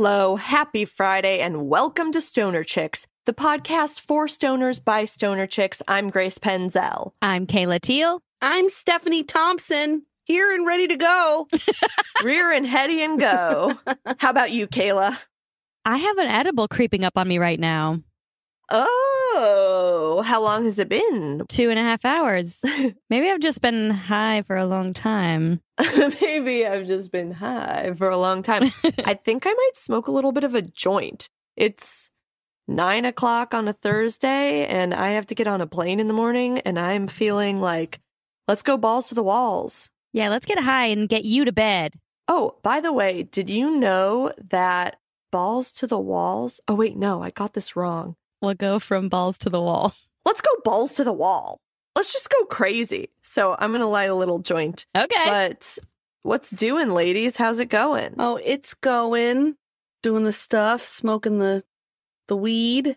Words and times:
Hello, 0.00 0.36
happy 0.36 0.84
Friday, 0.84 1.40
and 1.40 1.68
welcome 1.68 2.12
to 2.12 2.20
Stoner 2.20 2.62
Chicks, 2.62 3.08
the 3.26 3.32
podcast 3.32 4.00
for 4.00 4.28
stoners 4.28 4.78
by 4.82 5.04
stoner 5.04 5.48
chicks. 5.48 5.82
I'm 5.88 6.08
Grace 6.08 6.38
Penzel. 6.38 7.14
I'm 7.20 7.48
Kayla 7.48 7.80
Teal. 7.80 8.22
I'm 8.40 8.68
Stephanie 8.68 9.24
Thompson, 9.24 10.04
here 10.22 10.52
and 10.52 10.64
ready 10.64 10.86
to 10.86 10.96
go. 10.96 11.48
Rear 12.22 12.52
and 12.52 12.64
heady 12.64 13.02
and 13.02 13.18
go. 13.18 13.74
How 14.20 14.30
about 14.30 14.52
you, 14.52 14.68
Kayla? 14.68 15.18
I 15.84 15.96
have 15.96 16.18
an 16.18 16.28
edible 16.28 16.68
creeping 16.68 17.02
up 17.02 17.14
on 17.16 17.26
me 17.26 17.38
right 17.38 17.58
now. 17.58 18.00
Oh, 18.70 20.22
how 20.26 20.42
long 20.42 20.64
has 20.64 20.78
it 20.78 20.88
been? 20.88 21.42
Two 21.48 21.70
and 21.70 21.78
a 21.78 21.82
half 21.82 22.04
hours. 22.04 22.60
Maybe 23.10 23.30
I've 23.30 23.40
just 23.40 23.62
been 23.62 23.90
high 23.90 24.42
for 24.42 24.56
a 24.56 24.66
long 24.66 24.92
time. 24.92 25.60
Maybe 26.20 26.66
I've 26.66 26.86
just 26.86 27.10
been 27.10 27.32
high 27.32 27.94
for 27.96 28.10
a 28.10 28.18
long 28.18 28.42
time. 28.42 28.70
I 29.04 29.14
think 29.24 29.46
I 29.46 29.52
might 29.52 29.76
smoke 29.76 30.06
a 30.06 30.12
little 30.12 30.32
bit 30.32 30.44
of 30.44 30.54
a 30.54 30.62
joint. 30.62 31.28
It's 31.56 32.10
nine 32.66 33.06
o'clock 33.06 33.54
on 33.54 33.68
a 33.68 33.72
Thursday, 33.72 34.66
and 34.66 34.92
I 34.92 35.10
have 35.10 35.26
to 35.26 35.34
get 35.34 35.46
on 35.46 35.62
a 35.62 35.66
plane 35.66 35.98
in 35.98 36.08
the 36.08 36.14
morning, 36.14 36.58
and 36.60 36.78
I'm 36.78 37.08
feeling 37.08 37.60
like, 37.60 38.00
let's 38.46 38.62
go 38.62 38.76
balls 38.76 39.08
to 39.08 39.14
the 39.14 39.22
walls. 39.22 39.88
Yeah, 40.12 40.28
let's 40.28 40.46
get 40.46 40.58
high 40.58 40.86
and 40.86 41.08
get 41.08 41.24
you 41.24 41.44
to 41.46 41.52
bed. 41.52 41.94
Oh, 42.28 42.56
by 42.62 42.80
the 42.80 42.92
way, 42.92 43.22
did 43.22 43.48
you 43.48 43.78
know 43.78 44.32
that 44.50 44.96
balls 45.32 45.72
to 45.72 45.86
the 45.86 45.98
walls? 45.98 46.60
Oh, 46.68 46.74
wait, 46.74 46.96
no, 46.96 47.22
I 47.22 47.30
got 47.30 47.54
this 47.54 47.74
wrong. 47.74 48.16
We'll 48.40 48.54
go 48.54 48.78
from 48.78 49.08
balls 49.08 49.38
to 49.38 49.50
the 49.50 49.60
wall. 49.60 49.94
Let's 50.24 50.40
go 50.40 50.50
balls 50.64 50.94
to 50.94 51.04
the 51.04 51.12
wall. 51.12 51.60
Let's 51.96 52.12
just 52.12 52.30
go 52.30 52.44
crazy. 52.44 53.08
So 53.22 53.56
I'm 53.58 53.70
going 53.70 53.80
to 53.80 53.86
light 53.86 54.10
a 54.10 54.14
little 54.14 54.38
joint. 54.38 54.86
Okay. 54.96 55.24
But 55.24 55.78
what's 56.22 56.50
doing, 56.50 56.90
ladies? 56.90 57.36
How's 57.36 57.58
it 57.58 57.70
going? 57.70 58.14
Oh, 58.18 58.38
it's 58.44 58.74
going, 58.74 59.56
doing 60.02 60.24
the 60.24 60.32
stuff, 60.32 60.86
smoking 60.86 61.38
the 61.38 61.64
the 62.28 62.36
weed. 62.36 62.96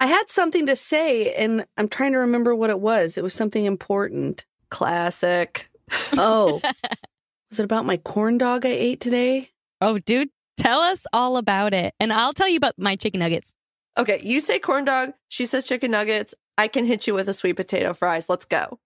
I 0.00 0.06
had 0.06 0.28
something 0.28 0.66
to 0.66 0.74
say, 0.74 1.32
and 1.34 1.64
I'm 1.76 1.88
trying 1.88 2.12
to 2.12 2.18
remember 2.18 2.54
what 2.54 2.70
it 2.70 2.80
was. 2.80 3.16
It 3.16 3.22
was 3.22 3.32
something 3.32 3.64
important. 3.64 4.44
Classic. 4.68 5.70
Oh, 6.14 6.60
was 7.50 7.60
it 7.60 7.64
about 7.64 7.86
my 7.86 7.96
corn 7.96 8.38
dog 8.38 8.66
I 8.66 8.70
ate 8.70 9.00
today? 9.00 9.50
oh, 9.80 9.98
dude, 9.98 10.30
tell 10.56 10.80
us 10.80 11.06
all 11.12 11.36
about 11.36 11.74
it. 11.74 11.94
And 11.98 12.12
I'll 12.12 12.32
tell 12.32 12.48
you 12.48 12.56
about 12.56 12.78
my 12.78 12.96
chicken 12.96 13.20
nuggets. 13.20 13.54
Okay, 13.98 14.20
you 14.22 14.40
say 14.40 14.58
corn 14.58 14.84
dog. 14.84 15.12
She 15.28 15.46
says 15.46 15.66
chicken 15.66 15.90
nuggets. 15.90 16.34
I 16.56 16.68
can 16.68 16.84
hit 16.84 17.06
you 17.06 17.14
with 17.14 17.28
a 17.28 17.34
sweet 17.34 17.54
potato 17.54 17.92
fries. 17.92 18.28
Let's 18.28 18.44
go. 18.44 18.78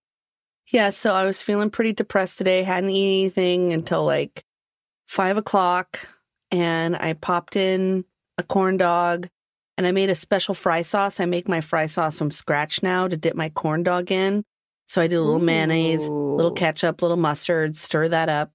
Yeah, 0.73 0.91
so 0.91 1.15
I 1.15 1.25
was 1.25 1.41
feeling 1.41 1.71
pretty 1.71 1.93
depressed 1.93 2.39
today. 2.39 2.62
Hadn't 2.65 2.91
eaten 2.91 3.21
anything 3.21 3.73
until 3.73 4.05
like 4.05 4.45
five 5.09 5.37
o'clock, 5.37 6.01
and 6.51 6.97
I 6.97 7.12
popped 7.12 7.55
in 7.55 8.05
a 8.37 8.43
corn 8.43 8.77
dog, 8.77 9.29
and 9.77 9.87
I 9.87 9.93
made 9.93 10.11
a 10.11 10.15
special 10.17 10.55
fry 10.55 10.83
sauce. 10.83 11.21
I 11.21 11.27
make 11.27 11.49
my 11.49 11.61
fry 11.61 11.87
sauce 11.87 12.19
from 12.19 12.33
scratch 12.33 12.83
now 12.83 13.07
to 13.07 13.17
dip 13.17 13.37
my 13.37 13.49
corn 13.51 13.84
dog 13.84 14.11
in. 14.11 14.45
So 14.89 15.01
I 15.01 15.07
do 15.07 15.21
a 15.21 15.23
little 15.23 15.41
mayonnaise, 15.41 16.09
little 16.09 16.53
ketchup, 16.53 17.03
little 17.03 17.17
mustard, 17.17 17.77
stir 17.77 18.09
that 18.09 18.29
up. 18.29 18.53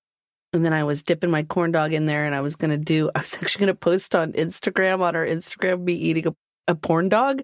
And 0.54 0.66
then 0.66 0.74
I 0.74 0.84
was 0.84 1.02
dipping 1.02 1.32
my 1.32 1.44
corn 1.44 1.72
dog 1.72 1.94
in 1.94 2.06
there 2.06 2.26
and 2.26 2.36
I 2.36 2.42
was 2.42 2.56
going 2.56 2.72
to 2.72 2.78
do, 2.78 3.10
I 3.16 3.20
was 3.20 3.36
actually 3.36 3.66
going 3.66 3.74
to 3.74 3.80
post 3.80 4.16
on 4.16 4.34
Instagram, 4.34 5.02
on 5.02 5.16
our 5.16 5.26
Instagram, 5.26 5.84
me 5.84 5.94
eating 5.94 6.28
a, 6.28 6.36
a 6.68 6.76
porn 6.76 7.10
dog. 7.10 7.42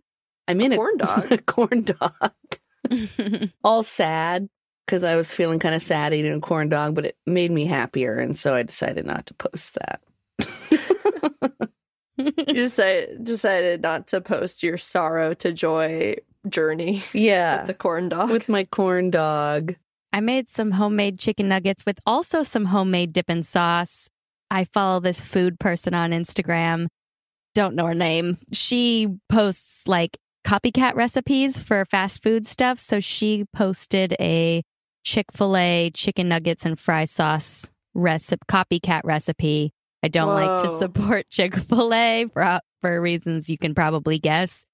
I 0.47 0.53
mean, 0.53 0.73
a 0.73 0.77
corn 0.77 0.97
dog? 0.97 1.31
a 1.31 1.37
corn 1.37 1.83
dog. 1.83 3.49
All 3.63 3.83
sad 3.83 4.49
because 4.85 5.03
I 5.03 5.15
was 5.15 5.33
feeling 5.33 5.59
kind 5.59 5.75
of 5.75 5.81
sad 5.81 6.13
eating 6.13 6.33
a 6.33 6.39
corn 6.39 6.69
dog, 6.69 6.95
but 6.95 7.05
it 7.05 7.17
made 7.25 7.51
me 7.51 7.65
happier. 7.65 8.17
And 8.17 8.37
so 8.37 8.55
I 8.55 8.63
decided 8.63 9.05
not 9.05 9.25
to 9.25 9.33
post 9.33 9.75
that. 9.75 10.01
You 12.17 12.53
decided, 12.53 13.23
decided 13.23 13.81
not 13.81 14.07
to 14.07 14.21
post 14.21 14.63
your 14.63 14.77
sorrow 14.77 15.33
to 15.35 15.51
joy 15.51 16.15
journey 16.47 17.03
yeah. 17.13 17.59
with 17.59 17.67
the 17.67 17.73
corn 17.73 18.09
dog. 18.09 18.31
with 18.31 18.49
my 18.49 18.63
corn 18.63 19.11
dog. 19.11 19.75
I 20.17 20.19
made 20.19 20.49
some 20.49 20.71
homemade 20.71 21.19
chicken 21.19 21.47
nuggets 21.47 21.85
with 21.85 21.99
also 22.03 22.41
some 22.41 22.65
homemade 22.65 23.13
dipping 23.13 23.43
sauce. 23.43 24.09
I 24.49 24.63
follow 24.63 24.99
this 24.99 25.21
food 25.21 25.59
person 25.59 25.93
on 25.93 26.09
Instagram. 26.09 26.87
Don't 27.53 27.75
know 27.75 27.85
her 27.85 27.93
name. 27.93 28.39
She 28.51 29.09
posts 29.29 29.87
like 29.87 30.17
copycat 30.43 30.95
recipes 30.95 31.59
for 31.59 31.85
fast 31.85 32.23
food 32.23 32.47
stuff. 32.47 32.79
So 32.79 32.99
she 32.99 33.45
posted 33.53 34.15
a 34.19 34.63
Chick 35.05 35.27
fil 35.31 35.55
A 35.55 35.91
chicken 35.93 36.27
nuggets 36.29 36.65
and 36.65 36.79
fry 36.79 37.05
sauce 37.05 37.69
recipe, 37.93 38.41
copycat 38.49 39.01
recipe. 39.03 39.71
I 40.01 40.07
don't 40.07 40.33
like 40.33 40.63
to 40.63 40.69
support 40.71 41.27
Chick 41.29 41.55
fil 41.55 41.93
A 41.93 42.25
for, 42.33 42.59
for 42.81 42.99
reasons 42.99 43.51
you 43.51 43.59
can 43.59 43.75
probably 43.75 44.17
guess, 44.17 44.65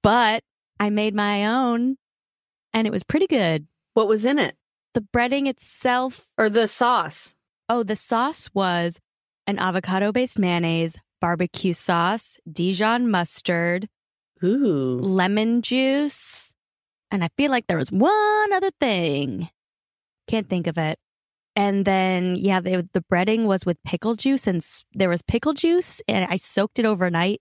but 0.00 0.44
I 0.78 0.90
made 0.90 1.12
my 1.12 1.44
own 1.44 1.96
and 2.72 2.86
it 2.86 2.92
was 2.92 3.02
pretty 3.02 3.26
good. 3.26 3.66
What 3.94 4.06
was 4.06 4.24
in 4.24 4.38
it? 4.38 4.56
The 4.94 5.00
breading 5.00 5.48
itself 5.48 6.26
Or 6.36 6.50
the 6.50 6.68
sauce? 6.68 7.34
Oh, 7.68 7.82
the 7.82 7.96
sauce 7.96 8.50
was 8.52 9.00
an 9.46 9.58
avocado 9.58 10.12
based 10.12 10.38
mayonnaise, 10.38 10.98
barbecue 11.20 11.72
sauce, 11.72 12.38
Dijon 12.50 13.10
mustard, 13.10 13.88
Ooh. 14.44 14.98
lemon 15.00 15.62
juice, 15.62 16.54
and 17.10 17.24
I 17.24 17.30
feel 17.36 17.50
like 17.50 17.66
there 17.66 17.78
was 17.78 17.90
one 17.90 18.52
other 18.52 18.70
thing. 18.80 19.48
Can't 20.26 20.48
think 20.48 20.66
of 20.66 20.76
it. 20.78 20.98
And 21.54 21.84
then, 21.84 22.34
yeah, 22.36 22.60
the, 22.60 22.88
the 22.92 23.02
breading 23.12 23.44
was 23.44 23.66
with 23.66 23.76
pickle 23.84 24.14
juice, 24.14 24.46
and 24.46 24.64
there 24.94 25.08
was 25.08 25.22
pickle 25.22 25.52
juice, 25.52 26.00
and 26.08 26.26
I 26.30 26.36
soaked 26.36 26.78
it 26.78 26.84
overnight 26.84 27.40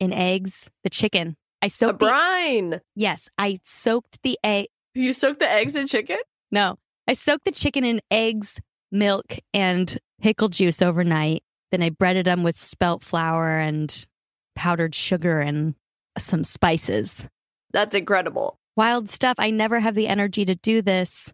in 0.00 0.12
eggs. 0.12 0.70
The 0.84 0.90
chicken, 0.90 1.36
I 1.62 1.68
soaked. 1.68 2.00
The, 2.00 2.06
brine. 2.06 2.80
yes, 2.94 3.28
I 3.38 3.58
soaked 3.64 4.22
the 4.22 4.38
egg. 4.42 4.66
You 4.94 5.12
soaked 5.14 5.40
the 5.40 5.50
eggs 5.50 5.76
in 5.76 5.86
chicken? 5.86 6.18
No, 6.50 6.76
I 7.08 7.14
soaked 7.14 7.44
the 7.44 7.52
chicken 7.52 7.84
in 7.84 8.00
eggs, 8.10 8.60
milk, 8.90 9.38
and 9.52 9.98
pickle 10.20 10.48
juice 10.48 10.82
overnight. 10.82 11.42
Then 11.70 11.82
I 11.82 11.90
breaded 11.90 12.26
them 12.26 12.42
with 12.42 12.56
spelt 12.56 13.02
flour 13.02 13.58
and 13.58 14.06
powdered 14.54 14.94
sugar 14.94 15.40
and 15.40 15.74
some 16.18 16.44
spices. 16.44 17.28
That's 17.72 17.94
incredible. 17.94 18.58
Wild 18.76 19.08
stuff. 19.08 19.36
I 19.38 19.50
never 19.50 19.80
have 19.80 19.94
the 19.94 20.08
energy 20.08 20.44
to 20.44 20.54
do 20.54 20.82
this, 20.82 21.32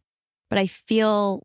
but 0.48 0.58
I 0.58 0.66
feel 0.66 1.42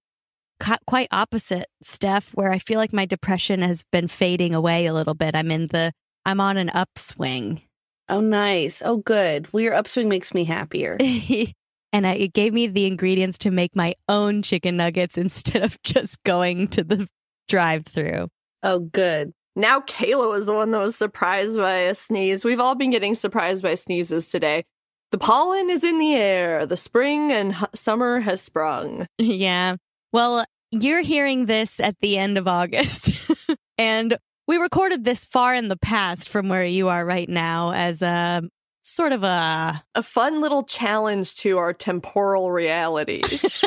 ca- 0.60 0.80
quite 0.88 1.10
opposite, 1.12 1.68
Steph, 1.82 2.32
where 2.34 2.52
I 2.52 2.60
feel 2.60 2.80
like 2.80 2.94
my 2.94 3.06
depression 3.06 3.62
has 3.62 3.84
been 3.92 4.08
fading 4.08 4.54
away 4.54 4.86
a 4.86 4.94
little 4.94 5.14
bit. 5.14 5.36
I'm 5.36 5.52
in 5.52 5.68
the, 5.68 5.92
I'm 6.26 6.40
on 6.40 6.58
an 6.58 6.70
upswing. 6.70 7.62
Oh, 8.10 8.22
nice. 8.22 8.82
Oh, 8.84 8.98
good. 8.98 9.52
Well, 9.52 9.62
your 9.62 9.74
upswing 9.74 10.08
makes 10.08 10.34
me 10.34 10.46
happier. 10.46 10.98
and 11.94 12.06
I, 12.06 12.14
it 12.14 12.34
gave 12.34 12.54
me 12.54 12.68
the 12.68 12.86
ingredients 12.86 13.38
to 13.40 13.52
make 13.52 13.76
my 13.76 13.96
own 14.10 14.42
chicken 14.42 14.78
nuggets 14.78 15.18
instead 15.18 15.64
of 15.64 15.82
just 15.84 16.24
going 16.24 16.68
to 16.70 16.84
the 16.84 17.08
drive 17.48 17.86
through. 17.86 18.28
Oh, 18.64 18.80
good. 18.80 19.34
Now 19.56 19.80
Kayla 19.80 20.30
was 20.30 20.46
the 20.46 20.54
one 20.54 20.72
that 20.72 20.80
was 20.80 20.96
surprised 20.96 21.58
by 21.58 21.74
a 21.74 21.96
sneeze. 21.96 22.46
We've 22.46 22.60
all 22.60 22.76
been 22.76 22.92
getting 22.92 23.16
surprised 23.16 23.64
by 23.64 23.76
sneezes 23.76 24.30
today. 24.30 24.66
The 25.12 25.18
pollen 25.18 25.70
is 25.70 25.84
in 25.84 25.98
the 25.98 26.14
air. 26.16 26.66
The 26.66 26.78
spring 26.78 27.32
and 27.32 27.56
hu- 27.56 27.66
summer 27.74 28.20
has 28.20 28.42
sprung. 28.42 29.08
yeah. 29.18 29.78
Well, 30.12 30.46
you're 30.72 31.02
hearing 31.02 31.46
this 31.46 31.80
at 31.80 31.96
the 32.02 32.18
end 32.18 32.38
of 32.38 32.48
August. 32.48 33.14
and 33.78 34.18
we 34.48 34.58
recorded 34.58 35.06
this 35.06 35.26
far 35.26 35.56
in 35.56 35.70
the 35.70 35.78
past 35.78 36.30
from 36.30 36.50
where 36.50 36.66
you 36.66 36.90
are 36.90 37.06
right 37.06 37.28
now 37.28 37.72
as 37.72 38.02
a 38.02 38.44
sort 38.88 39.12
of 39.12 39.24
a. 39.24 39.84
A 39.96 40.04
fun 40.04 40.42
little 40.42 40.64
challenge 40.64 41.36
to 41.36 41.58
our 41.58 41.74
temporal 41.74 42.52
realities. 42.52 43.64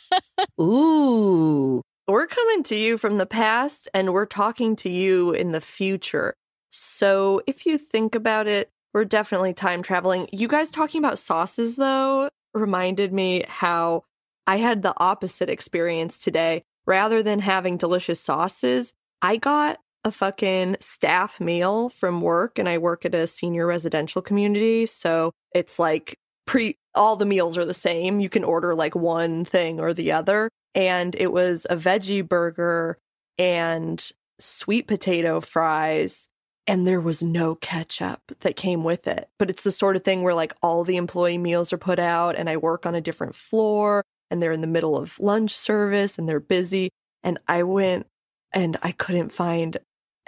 Ooh. 0.60 1.82
we're 2.06 2.26
coming 2.26 2.62
to 2.64 2.76
you 2.76 2.98
from 2.98 3.18
the 3.18 3.26
past 3.26 3.88
and 3.94 4.12
we're 4.12 4.26
talking 4.26 4.76
to 4.76 4.90
you 4.90 5.32
in 5.32 5.52
the 5.52 5.60
future. 5.60 6.34
So 6.70 7.42
if 7.46 7.66
you 7.66 7.78
think 7.78 8.14
about 8.14 8.46
it, 8.46 8.70
we're 8.92 9.04
definitely 9.04 9.54
time 9.54 9.82
traveling. 9.82 10.28
You 10.32 10.48
guys 10.48 10.70
talking 10.70 10.98
about 10.98 11.18
sauces, 11.18 11.76
though, 11.76 12.28
reminded 12.54 13.12
me 13.12 13.44
how 13.48 14.04
I 14.46 14.56
had 14.56 14.82
the 14.82 14.94
opposite 14.96 15.48
experience 15.48 16.18
today. 16.18 16.62
Rather 16.86 17.22
than 17.22 17.40
having 17.40 17.76
delicious 17.76 18.20
sauces, 18.20 18.92
I 19.22 19.36
got 19.36 19.78
a 20.04 20.10
fucking 20.10 20.76
staff 20.80 21.40
meal 21.40 21.88
from 21.88 22.20
work 22.20 22.58
and 22.58 22.68
I 22.68 22.78
work 22.78 23.04
at 23.04 23.14
a 23.14 23.26
senior 23.26 23.66
residential 23.66 24.22
community. 24.22 24.86
So 24.86 25.32
it's 25.54 25.78
like 25.78 26.16
pre 26.46 26.76
all 26.94 27.16
the 27.16 27.26
meals 27.26 27.56
are 27.56 27.64
the 27.64 27.74
same. 27.74 28.20
You 28.20 28.28
can 28.28 28.44
order 28.44 28.74
like 28.74 28.94
one 28.94 29.44
thing 29.44 29.78
or 29.78 29.94
the 29.94 30.12
other. 30.12 30.50
And 30.74 31.14
it 31.16 31.32
was 31.32 31.66
a 31.68 31.76
veggie 31.76 32.26
burger 32.26 32.98
and 33.38 34.10
sweet 34.38 34.86
potato 34.86 35.40
fries. 35.40 36.28
And 36.66 36.86
there 36.86 37.00
was 37.00 37.22
no 37.22 37.54
ketchup 37.56 38.20
that 38.40 38.56
came 38.56 38.84
with 38.84 39.06
it. 39.06 39.28
But 39.38 39.50
it's 39.50 39.62
the 39.62 39.70
sort 39.70 39.96
of 39.96 40.04
thing 40.04 40.22
where 40.22 40.34
like 40.34 40.54
all 40.62 40.84
the 40.84 40.96
employee 40.96 41.38
meals 41.38 41.72
are 41.72 41.78
put 41.78 41.98
out 41.98 42.36
and 42.36 42.48
I 42.48 42.56
work 42.56 42.86
on 42.86 42.94
a 42.94 43.00
different 43.00 43.34
floor 43.34 44.04
and 44.30 44.42
they're 44.42 44.52
in 44.52 44.60
the 44.60 44.66
middle 44.66 44.96
of 44.96 45.18
lunch 45.18 45.52
service 45.52 46.18
and 46.18 46.28
they're 46.28 46.40
busy. 46.40 46.90
And 47.22 47.38
I 47.48 47.64
went 47.64 48.06
and 48.52 48.76
I 48.82 48.92
couldn't 48.92 49.30
find 49.30 49.78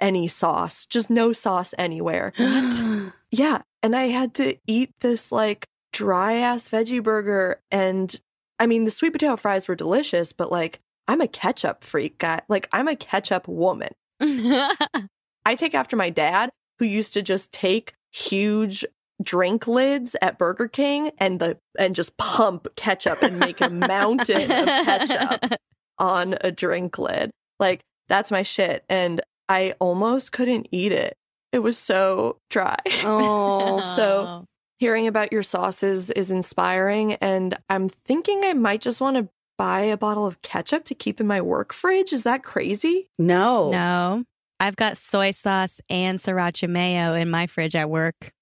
any 0.02 0.28
sauce, 0.28 0.84
just 0.84 1.08
no 1.08 1.32
sauce 1.32 1.75
anywhere. 1.78 2.32
What? 2.37 3.12
Yeah. 3.34 3.62
And 3.82 3.96
I 3.96 4.08
had 4.08 4.34
to 4.34 4.58
eat 4.66 4.93
this 5.00 5.32
like 5.32 5.64
dry 5.90 6.34
ass 6.34 6.69
veggie 6.69 7.02
burger. 7.02 7.62
And 7.70 8.14
I 8.58 8.66
mean, 8.66 8.84
the 8.84 8.90
sweet 8.90 9.14
potato 9.14 9.37
fries 9.37 9.66
were 9.66 9.75
delicious, 9.75 10.34
but 10.34 10.52
like, 10.52 10.81
I'm 11.08 11.22
a 11.22 11.26
ketchup 11.26 11.82
freak 11.82 12.19
guy. 12.19 12.43
Like, 12.50 12.69
I'm 12.72 12.88
a 12.88 12.94
ketchup 12.94 13.49
woman. 13.49 13.88
I 14.20 15.54
take 15.56 15.75
after 15.75 15.96
my 15.96 16.10
dad, 16.10 16.50
who 16.78 16.84
used 16.84 17.14
to 17.14 17.22
just 17.22 17.52
take 17.52 17.94
huge 18.12 18.84
drink 19.22 19.66
lids 19.66 20.16
at 20.20 20.38
Burger 20.38 20.69
King 20.69 21.10
and 21.19 21.40
the 21.40 21.58
and 21.78 21.94
just 21.94 22.16
pump 22.16 22.69
ketchup 22.76 23.22
and 23.22 23.38
make 23.38 23.60
a 23.60 23.70
mountain 23.70 24.50
of 24.50 24.66
ketchup 24.66 25.52
on 25.99 26.34
a 26.40 26.50
drink 26.50 26.99
lid. 26.99 27.31
Like 27.58 27.81
that's 28.08 28.31
my 28.31 28.43
shit 28.43 28.84
and 28.88 29.20
I 29.52 29.75
almost 29.81 30.32
couldn't 30.32 30.66
eat 30.72 30.93
it. 30.93 31.14
It 31.52 31.58
was 31.58 31.76
so 31.76 32.38
dry. 32.50 32.78
Oh, 33.04 33.81
So- 33.96 34.44
Hearing 34.78 35.06
about 35.06 35.31
your 35.32 35.44
sauces 35.44 36.10
is 36.10 36.32
inspiring 36.32 37.12
and 37.20 37.56
I'm 37.70 37.88
thinking 37.88 38.43
I 38.44 38.52
might 38.52 38.81
just 38.81 39.00
want 39.00 39.16
to 39.16 39.28
buy 39.56 39.82
a 39.82 39.96
bottle 39.96 40.26
of 40.26 40.43
ketchup 40.43 40.84
to 40.87 40.94
keep 40.96 41.20
in 41.20 41.26
my 41.28 41.40
work 41.40 41.72
fridge. 41.72 42.12
Is 42.12 42.25
that 42.25 42.43
crazy? 42.43 43.06
no. 43.16 43.70
no, 43.70 44.25
I've 44.58 44.75
got 44.75 44.96
soy 44.96 45.31
sauce 45.31 45.81
and 45.88 46.19
sriracha 46.19 46.69
mayo 46.69 47.14
in 47.14 47.31
my 47.31 47.46
fridge 47.46 47.76
at 47.76 47.90
work. 47.90 48.32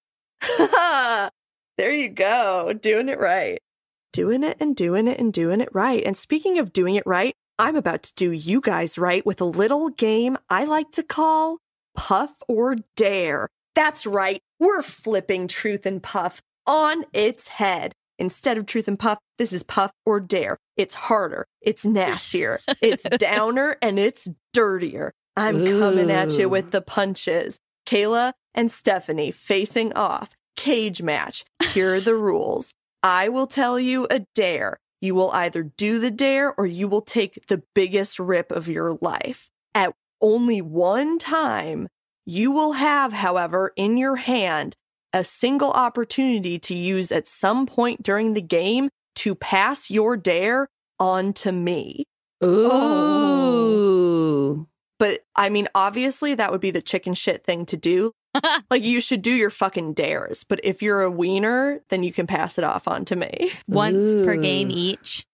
there 0.58 1.92
you 1.92 2.08
go. 2.08 2.72
Doing 2.72 3.10
it 3.10 3.18
right. 3.20 3.58
Doing 4.14 4.42
it 4.42 4.56
and 4.60 4.74
doing 4.74 5.08
it 5.08 5.18
and 5.20 5.32
doing 5.34 5.60
it 5.60 5.68
right. 5.72 6.02
And 6.06 6.16
speaking 6.16 6.58
of 6.58 6.72
doing 6.72 6.94
it 6.94 7.04
right, 7.06 7.34
I'm 7.60 7.76
about 7.76 8.04
to 8.04 8.14
do 8.14 8.32
you 8.32 8.62
guys 8.62 8.96
right 8.96 9.24
with 9.26 9.42
a 9.42 9.44
little 9.44 9.90
game 9.90 10.38
I 10.48 10.64
like 10.64 10.92
to 10.92 11.02
call 11.02 11.58
Puff 11.94 12.30
or 12.48 12.76
Dare. 12.96 13.48
That's 13.74 14.06
right. 14.06 14.40
We're 14.58 14.80
flipping 14.80 15.46
Truth 15.46 15.84
and 15.84 16.02
Puff 16.02 16.40
on 16.66 17.04
its 17.12 17.48
head. 17.48 17.92
Instead 18.18 18.56
of 18.56 18.64
Truth 18.64 18.88
and 18.88 18.98
Puff, 18.98 19.18
this 19.36 19.52
is 19.52 19.62
Puff 19.62 19.90
or 20.06 20.20
Dare. 20.20 20.56
It's 20.78 20.94
harder, 20.94 21.44
it's 21.60 21.84
nastier, 21.84 22.60
it's 22.80 23.02
downer, 23.18 23.76
and 23.82 23.98
it's 23.98 24.26
dirtier. 24.54 25.12
I'm 25.36 25.62
coming 25.62 26.10
at 26.10 26.38
you 26.38 26.48
with 26.48 26.70
the 26.70 26.80
punches. 26.80 27.58
Kayla 27.84 28.32
and 28.54 28.70
Stephanie 28.70 29.32
facing 29.32 29.92
off. 29.92 30.30
Cage 30.56 31.02
match. 31.02 31.44
Here 31.74 31.96
are 31.96 32.00
the 32.00 32.14
rules. 32.14 32.72
I 33.02 33.28
will 33.28 33.46
tell 33.46 33.78
you 33.78 34.06
a 34.10 34.20
dare. 34.34 34.78
You 35.00 35.14
will 35.14 35.30
either 35.30 35.62
do 35.62 35.98
the 35.98 36.10
dare 36.10 36.52
or 36.54 36.66
you 36.66 36.88
will 36.88 37.00
take 37.02 37.46
the 37.48 37.62
biggest 37.74 38.18
rip 38.18 38.52
of 38.52 38.68
your 38.68 38.98
life. 39.00 39.50
At 39.74 39.94
only 40.20 40.60
one 40.60 41.18
time, 41.18 41.88
you 42.26 42.50
will 42.50 42.72
have, 42.72 43.14
however, 43.14 43.72
in 43.76 43.96
your 43.96 44.16
hand 44.16 44.76
a 45.12 45.24
single 45.24 45.72
opportunity 45.72 46.58
to 46.58 46.74
use 46.74 47.10
at 47.10 47.26
some 47.26 47.66
point 47.66 48.02
during 48.02 48.34
the 48.34 48.42
game 48.42 48.90
to 49.16 49.34
pass 49.34 49.90
your 49.90 50.16
dare 50.16 50.68
on 50.98 51.32
to 51.32 51.50
me. 51.50 52.04
Ooh. 52.44 53.80
But 54.98 55.20
I 55.34 55.48
mean, 55.48 55.68
obviously, 55.74 56.34
that 56.34 56.52
would 56.52 56.60
be 56.60 56.70
the 56.70 56.82
chicken 56.82 57.14
shit 57.14 57.42
thing 57.44 57.64
to 57.66 57.76
do. 57.76 58.12
like, 58.70 58.82
you 58.82 59.00
should 59.00 59.22
do 59.22 59.32
your 59.32 59.50
fucking 59.50 59.94
dares. 59.94 60.44
But 60.44 60.60
if 60.62 60.82
you're 60.82 61.02
a 61.02 61.10
wiener, 61.10 61.80
then 61.88 62.02
you 62.02 62.12
can 62.12 62.26
pass 62.26 62.58
it 62.58 62.64
off 62.64 62.86
on 62.88 63.04
to 63.06 63.16
me. 63.16 63.52
Once 63.68 64.04
per 64.26 64.36
game 64.36 64.70
each. 64.70 65.24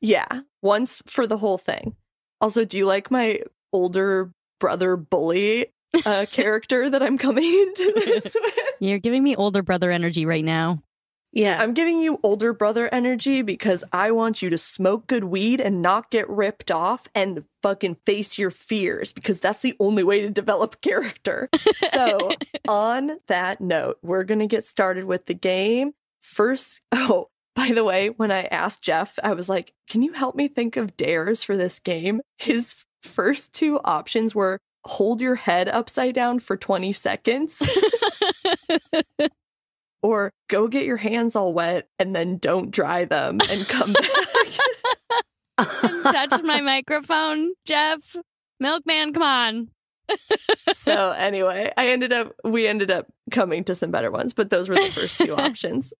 Yeah, 0.00 0.40
once 0.62 1.00
for 1.06 1.28
the 1.28 1.38
whole 1.38 1.58
thing. 1.58 1.94
Also, 2.40 2.64
do 2.64 2.76
you 2.76 2.86
like 2.86 3.10
my 3.12 3.40
older 3.72 4.32
brother 4.58 4.96
bully 4.96 5.66
uh, 6.04 6.26
character 6.30 6.90
that 6.90 7.02
I'm 7.04 7.16
coming 7.18 7.44
into 7.44 7.92
this 7.94 8.34
with? 8.34 8.54
You're 8.80 8.98
giving 8.98 9.22
me 9.22 9.36
older 9.36 9.62
brother 9.62 9.92
energy 9.92 10.26
right 10.26 10.44
now. 10.44 10.82
Yeah. 11.32 11.60
I'm 11.60 11.72
giving 11.72 11.98
you 11.98 12.20
older 12.22 12.52
brother 12.52 12.92
energy 12.92 13.40
because 13.40 13.82
I 13.92 14.10
want 14.10 14.42
you 14.42 14.50
to 14.50 14.58
smoke 14.58 15.06
good 15.06 15.24
weed 15.24 15.60
and 15.60 15.80
not 15.80 16.10
get 16.10 16.28
ripped 16.28 16.70
off 16.70 17.08
and 17.14 17.44
fucking 17.62 17.96
face 18.04 18.38
your 18.38 18.50
fears 18.50 19.12
because 19.12 19.40
that's 19.40 19.62
the 19.62 19.74
only 19.80 20.04
way 20.04 20.20
to 20.20 20.28
develop 20.28 20.80
character. 20.82 21.48
So, 21.90 22.32
on 22.68 23.18
that 23.28 23.60
note, 23.60 23.98
we're 24.02 24.24
going 24.24 24.40
to 24.40 24.46
get 24.46 24.66
started 24.66 25.04
with 25.04 25.26
the 25.26 25.34
game. 25.34 25.92
First, 26.20 26.82
oh, 26.92 27.28
by 27.56 27.72
the 27.72 27.84
way, 27.84 28.08
when 28.08 28.30
I 28.30 28.44
asked 28.44 28.82
Jeff, 28.82 29.18
I 29.22 29.32
was 29.32 29.48
like, 29.48 29.72
can 29.88 30.02
you 30.02 30.12
help 30.12 30.34
me 30.34 30.48
think 30.48 30.76
of 30.76 30.96
dares 30.96 31.42
for 31.42 31.56
this 31.56 31.78
game? 31.78 32.20
His 32.38 32.74
first 33.02 33.52
two 33.52 33.80
options 33.84 34.34
were 34.34 34.58
hold 34.84 35.20
your 35.20 35.36
head 35.36 35.68
upside 35.68 36.14
down 36.14 36.40
for 36.40 36.56
20 36.56 36.92
seconds 36.92 37.62
or 40.02 40.32
go 40.48 40.68
get 40.68 40.84
your 40.84 40.96
hands 40.98 41.36
all 41.36 41.52
wet 41.54 41.88
and 41.98 42.14
then 42.14 42.38
don't 42.38 42.70
dry 42.70 43.04
them 43.04 43.38
and 43.50 43.66
come 43.68 43.92
back. 43.92 44.06
Touch 46.02 46.42
my 46.42 46.60
microphone, 46.60 47.52
Jeff. 47.64 48.16
Milkman, 48.60 49.12
come 49.12 49.22
on. 49.22 49.68
so 50.72 51.10
anyway, 51.12 51.72
I 51.76 51.88
ended 51.88 52.12
up 52.12 52.32
we 52.44 52.66
ended 52.66 52.90
up 52.90 53.06
coming 53.30 53.64
to 53.64 53.74
some 53.74 53.90
better 53.90 54.10
ones, 54.10 54.32
but 54.32 54.50
those 54.50 54.68
were 54.68 54.74
the 54.74 54.90
first 54.92 55.18
two 55.18 55.34
options. 55.36 55.92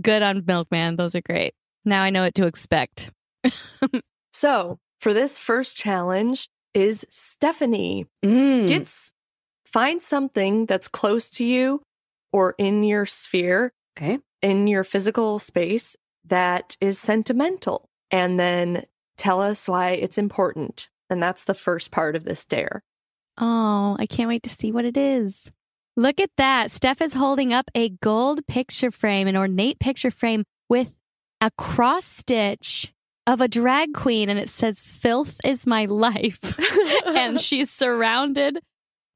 Good 0.00 0.22
on 0.22 0.44
Milkman. 0.46 0.96
Those 0.96 1.14
are 1.14 1.20
great. 1.20 1.54
Now 1.84 2.02
I 2.02 2.10
know 2.10 2.22
what 2.22 2.34
to 2.36 2.46
expect. 2.46 3.10
So, 4.32 4.78
for 5.00 5.12
this 5.12 5.38
first 5.38 5.76
challenge 5.76 6.48
is 6.74 7.04
Stephanie 7.10 8.06
Mm. 8.24 8.68
gets 8.68 9.12
find 9.66 10.02
something 10.02 10.66
that's 10.66 10.86
close 10.88 11.28
to 11.30 11.44
you 11.44 11.82
or 12.32 12.54
in 12.58 12.82
your 12.82 13.06
sphere, 13.06 13.72
okay. 13.96 14.18
in 14.42 14.66
your 14.66 14.84
physical 14.84 15.38
space 15.38 15.96
that 16.24 16.76
is 16.80 16.98
sentimental 16.98 17.88
and 18.10 18.38
then 18.38 18.84
tell 19.16 19.40
us 19.40 19.68
why 19.68 19.90
it's 19.90 20.18
important. 20.18 20.88
And 21.10 21.22
that's 21.22 21.44
the 21.44 21.54
first 21.54 21.90
part 21.90 22.16
of 22.16 22.24
this 22.24 22.44
dare. 22.44 22.82
Oh, 23.38 23.96
I 23.98 24.06
can't 24.06 24.28
wait 24.28 24.42
to 24.42 24.50
see 24.50 24.72
what 24.72 24.84
it 24.84 24.96
is. 24.96 25.50
Look 25.96 26.20
at 26.20 26.30
that. 26.36 26.70
Steph 26.70 27.00
is 27.00 27.14
holding 27.14 27.52
up 27.52 27.70
a 27.74 27.88
gold 27.88 28.46
picture 28.46 28.90
frame, 28.90 29.26
an 29.26 29.36
ornate 29.36 29.80
picture 29.80 30.10
frame 30.10 30.44
with 30.68 30.92
a 31.40 31.50
cross 31.52 32.04
stitch 32.04 32.92
of 33.26 33.40
a 33.40 33.48
drag 33.48 33.94
queen, 33.94 34.28
and 34.28 34.38
it 34.38 34.48
says, 34.48 34.80
Filth 34.80 35.40
is 35.44 35.66
my 35.66 35.84
life. 35.86 36.38
and 37.06 37.40
she's 37.40 37.70
surrounded 37.70 38.60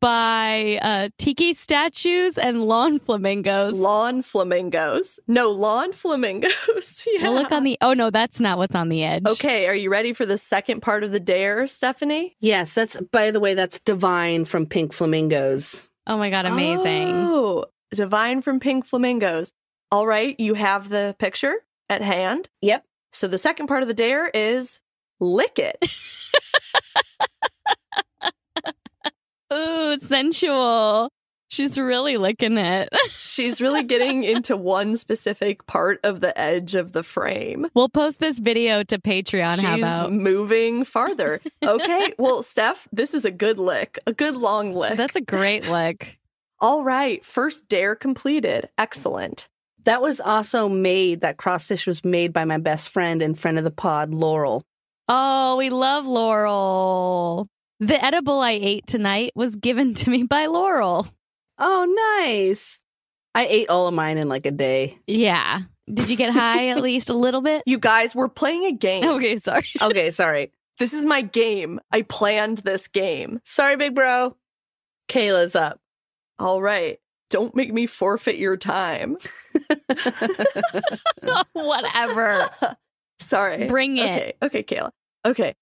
by 0.02 0.78
uh, 0.82 1.08
tiki 1.16 1.54
statues 1.54 2.36
and 2.36 2.64
lawn 2.64 2.98
flamingos. 2.98 3.78
lawn 3.78 4.20
flamingos. 4.20 5.20
No, 5.28 5.50
lawn 5.50 5.92
flamingos. 5.92 7.06
yeah. 7.10 7.22
Well, 7.22 7.34
look 7.34 7.52
on 7.52 7.62
the. 7.62 7.78
Oh, 7.80 7.94
no, 7.94 8.10
that's 8.10 8.40
not 8.40 8.58
what's 8.58 8.74
on 8.74 8.88
the 8.88 9.04
edge. 9.04 9.22
Okay, 9.26 9.68
are 9.68 9.74
you 9.74 9.90
ready 9.90 10.12
for 10.12 10.26
the 10.26 10.36
second 10.36 10.80
part 10.82 11.04
of 11.04 11.12
the 11.12 11.20
dare, 11.20 11.66
Stephanie? 11.68 12.36
Yes, 12.40 12.74
that's 12.74 12.96
by 13.12 13.30
the 13.30 13.38
way, 13.38 13.54
that's 13.54 13.78
divine 13.78 14.44
from 14.44 14.66
Pink 14.66 14.92
Flamingos. 14.92 15.88
Oh, 16.08 16.18
my 16.18 16.30
God. 16.30 16.46
Amazing. 16.46 17.08
Oh, 17.08 17.64
Divine 17.94 18.42
from 18.42 18.58
Pink 18.58 18.84
Flamingos. 18.84 19.52
All 19.92 20.06
right, 20.06 20.34
you 20.40 20.54
have 20.54 20.88
the 20.88 21.14
picture 21.18 21.54
at 21.88 22.02
hand. 22.02 22.48
Yep. 22.60 22.84
So 23.12 23.28
the 23.28 23.38
second 23.38 23.66
part 23.68 23.82
of 23.82 23.88
the 23.88 23.94
dare 23.94 24.28
is 24.28 24.80
lick 25.20 25.58
it. 25.58 25.76
Ooh, 29.52 29.98
sensual. 29.98 31.10
She's 31.48 31.76
really 31.76 32.16
licking 32.16 32.56
it. 32.56 32.88
She's 33.10 33.60
really 33.60 33.82
getting 33.82 34.24
into 34.24 34.56
one 34.56 34.96
specific 34.96 35.66
part 35.66 36.00
of 36.02 36.22
the 36.22 36.38
edge 36.38 36.74
of 36.74 36.92
the 36.92 37.02
frame. 37.02 37.66
We'll 37.74 37.90
post 37.90 38.20
this 38.20 38.38
video 38.38 38.82
to 38.84 38.98
Patreon. 38.98 39.56
She's 39.56 39.62
How 39.62 39.76
about? 39.76 40.12
moving 40.12 40.84
farther. 40.84 41.40
Okay, 41.62 42.12
well, 42.18 42.42
Steph, 42.42 42.88
this 42.90 43.14
is 43.14 43.24
a 43.24 43.30
good 43.30 43.58
lick, 43.58 43.98
a 44.06 44.12
good 44.12 44.36
long 44.36 44.74
lick. 44.74 44.96
That's 44.96 45.14
a 45.14 45.20
great 45.20 45.68
lick. 45.68 46.18
All 46.60 46.82
right, 46.82 47.24
first 47.24 47.68
dare 47.68 47.94
completed. 47.94 48.66
Excellent. 48.78 49.48
That 49.84 50.00
was 50.02 50.20
also 50.20 50.68
made, 50.68 51.20
that 51.20 51.36
cross 51.36 51.64
stitch 51.66 51.86
was 51.86 52.04
made 52.04 52.32
by 52.32 52.44
my 52.44 52.58
best 52.58 52.88
friend 52.88 53.20
and 53.20 53.38
friend 53.38 53.58
of 53.58 53.64
the 53.64 53.70
pod, 53.70 54.12
Laurel. 54.14 54.62
Oh, 55.08 55.56
we 55.56 55.70
love 55.70 56.06
Laurel. 56.06 57.46
The 57.82 58.04
edible 58.04 58.38
I 58.38 58.52
ate 58.52 58.86
tonight 58.86 59.32
was 59.34 59.56
given 59.56 59.94
to 59.94 60.08
me 60.08 60.22
by 60.22 60.46
Laurel. 60.46 61.08
Oh, 61.58 62.20
nice. 62.20 62.80
I 63.34 63.46
ate 63.46 63.68
all 63.70 63.88
of 63.88 63.94
mine 63.94 64.18
in 64.18 64.28
like 64.28 64.46
a 64.46 64.52
day. 64.52 65.00
Yeah. 65.08 65.62
Did 65.92 66.08
you 66.08 66.16
get 66.16 66.32
high 66.32 66.68
at 66.68 66.80
least 66.82 67.10
a 67.10 67.14
little 67.14 67.40
bit? 67.40 67.64
You 67.66 67.80
guys, 67.80 68.14
we're 68.14 68.28
playing 68.28 68.66
a 68.66 68.72
game. 68.72 69.04
Okay, 69.04 69.36
sorry. 69.38 69.66
Okay, 69.82 70.12
sorry. 70.12 70.52
This 70.78 70.92
is 70.92 71.04
my 71.04 71.22
game. 71.22 71.80
I 71.90 72.02
planned 72.02 72.58
this 72.58 72.86
game. 72.86 73.40
Sorry, 73.44 73.74
big 73.74 73.96
bro. 73.96 74.36
Kayla's 75.08 75.56
up. 75.56 75.80
All 76.38 76.62
right. 76.62 77.00
Don't 77.30 77.52
make 77.56 77.72
me 77.72 77.86
forfeit 77.86 78.36
your 78.36 78.56
time. 78.56 79.16
Whatever. 81.52 82.48
Sorry. 83.18 83.66
Bring 83.66 83.96
it. 83.96 84.36
Okay. 84.40 84.60
Okay, 84.60 84.62
Kayla. 84.62 84.90
Okay. 85.26 85.54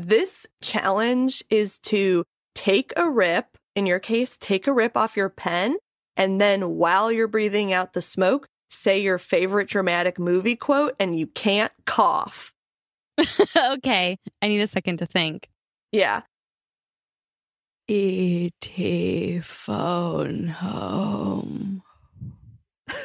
This 0.00 0.46
challenge 0.62 1.42
is 1.50 1.80
to 1.80 2.22
take 2.54 2.92
a 2.96 3.10
rip 3.10 3.58
in 3.74 3.84
your 3.84 3.98
case, 3.98 4.38
take 4.38 4.68
a 4.68 4.72
rip 4.72 4.96
off 4.96 5.16
your 5.16 5.28
pen. 5.28 5.76
And 6.16 6.40
then 6.40 6.76
while 6.76 7.10
you're 7.10 7.26
breathing 7.26 7.72
out 7.72 7.94
the 7.94 8.00
smoke, 8.00 8.46
say 8.70 9.00
your 9.00 9.18
favorite 9.18 9.68
dramatic 9.68 10.16
movie 10.16 10.54
quote 10.54 10.94
and 11.00 11.18
you 11.18 11.26
can't 11.26 11.72
cough. 11.84 12.52
okay. 13.56 14.18
I 14.40 14.46
need 14.46 14.60
a 14.60 14.68
second 14.68 14.98
to 14.98 15.06
think. 15.06 15.48
Yeah. 15.90 16.22
E.T. 17.88 19.40
phone 19.40 20.46
home. 20.46 21.82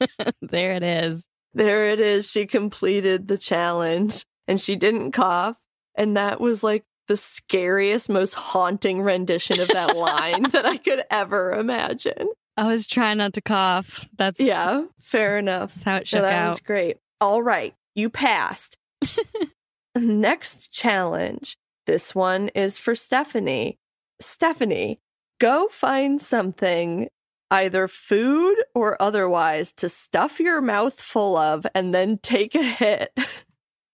there 0.40 0.72
it 0.74 0.84
is. 0.84 1.26
There 1.52 1.88
it 1.88 1.98
is. 1.98 2.30
She 2.30 2.46
completed 2.46 3.26
the 3.26 3.38
challenge 3.38 4.24
and 4.46 4.60
she 4.60 4.76
didn't 4.76 5.10
cough. 5.10 5.58
And 5.96 6.16
that 6.16 6.40
was 6.40 6.62
like 6.62 6.84
the 7.08 7.16
scariest, 7.16 8.08
most 8.08 8.34
haunting 8.34 9.00
rendition 9.02 9.60
of 9.60 9.68
that 9.68 9.96
line 9.96 10.42
that 10.50 10.66
I 10.66 10.76
could 10.76 11.02
ever 11.10 11.52
imagine. 11.52 12.28
I 12.56 12.68
was 12.68 12.86
trying 12.86 13.18
not 13.18 13.32
to 13.34 13.40
cough. 13.40 14.08
That's 14.16 14.40
Yeah, 14.40 14.84
fair 15.00 15.38
enough. 15.38 15.74
That's 15.74 15.82
how 15.84 15.96
it 15.96 16.08
So 16.08 16.16
shook 16.18 16.22
that 16.22 16.32
out. 16.32 16.50
was 16.50 16.60
great. 16.60 16.96
All 17.20 17.42
right, 17.42 17.74
you 17.94 18.10
passed. 18.10 18.76
Next 19.96 20.72
challenge. 20.72 21.56
This 21.86 22.14
one 22.14 22.48
is 22.48 22.78
for 22.78 22.94
Stephanie. 22.94 23.78
Stephanie, 24.20 25.00
go 25.40 25.68
find 25.68 26.20
something, 26.20 27.08
either 27.50 27.88
food 27.88 28.56
or 28.74 29.00
otherwise, 29.00 29.72
to 29.74 29.88
stuff 29.88 30.40
your 30.40 30.60
mouth 30.60 31.00
full 31.00 31.36
of 31.36 31.66
and 31.74 31.94
then 31.94 32.18
take 32.18 32.54
a 32.54 32.62
hit. 32.62 33.12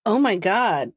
Oh 0.05 0.19
my 0.19 0.35
God. 0.35 0.91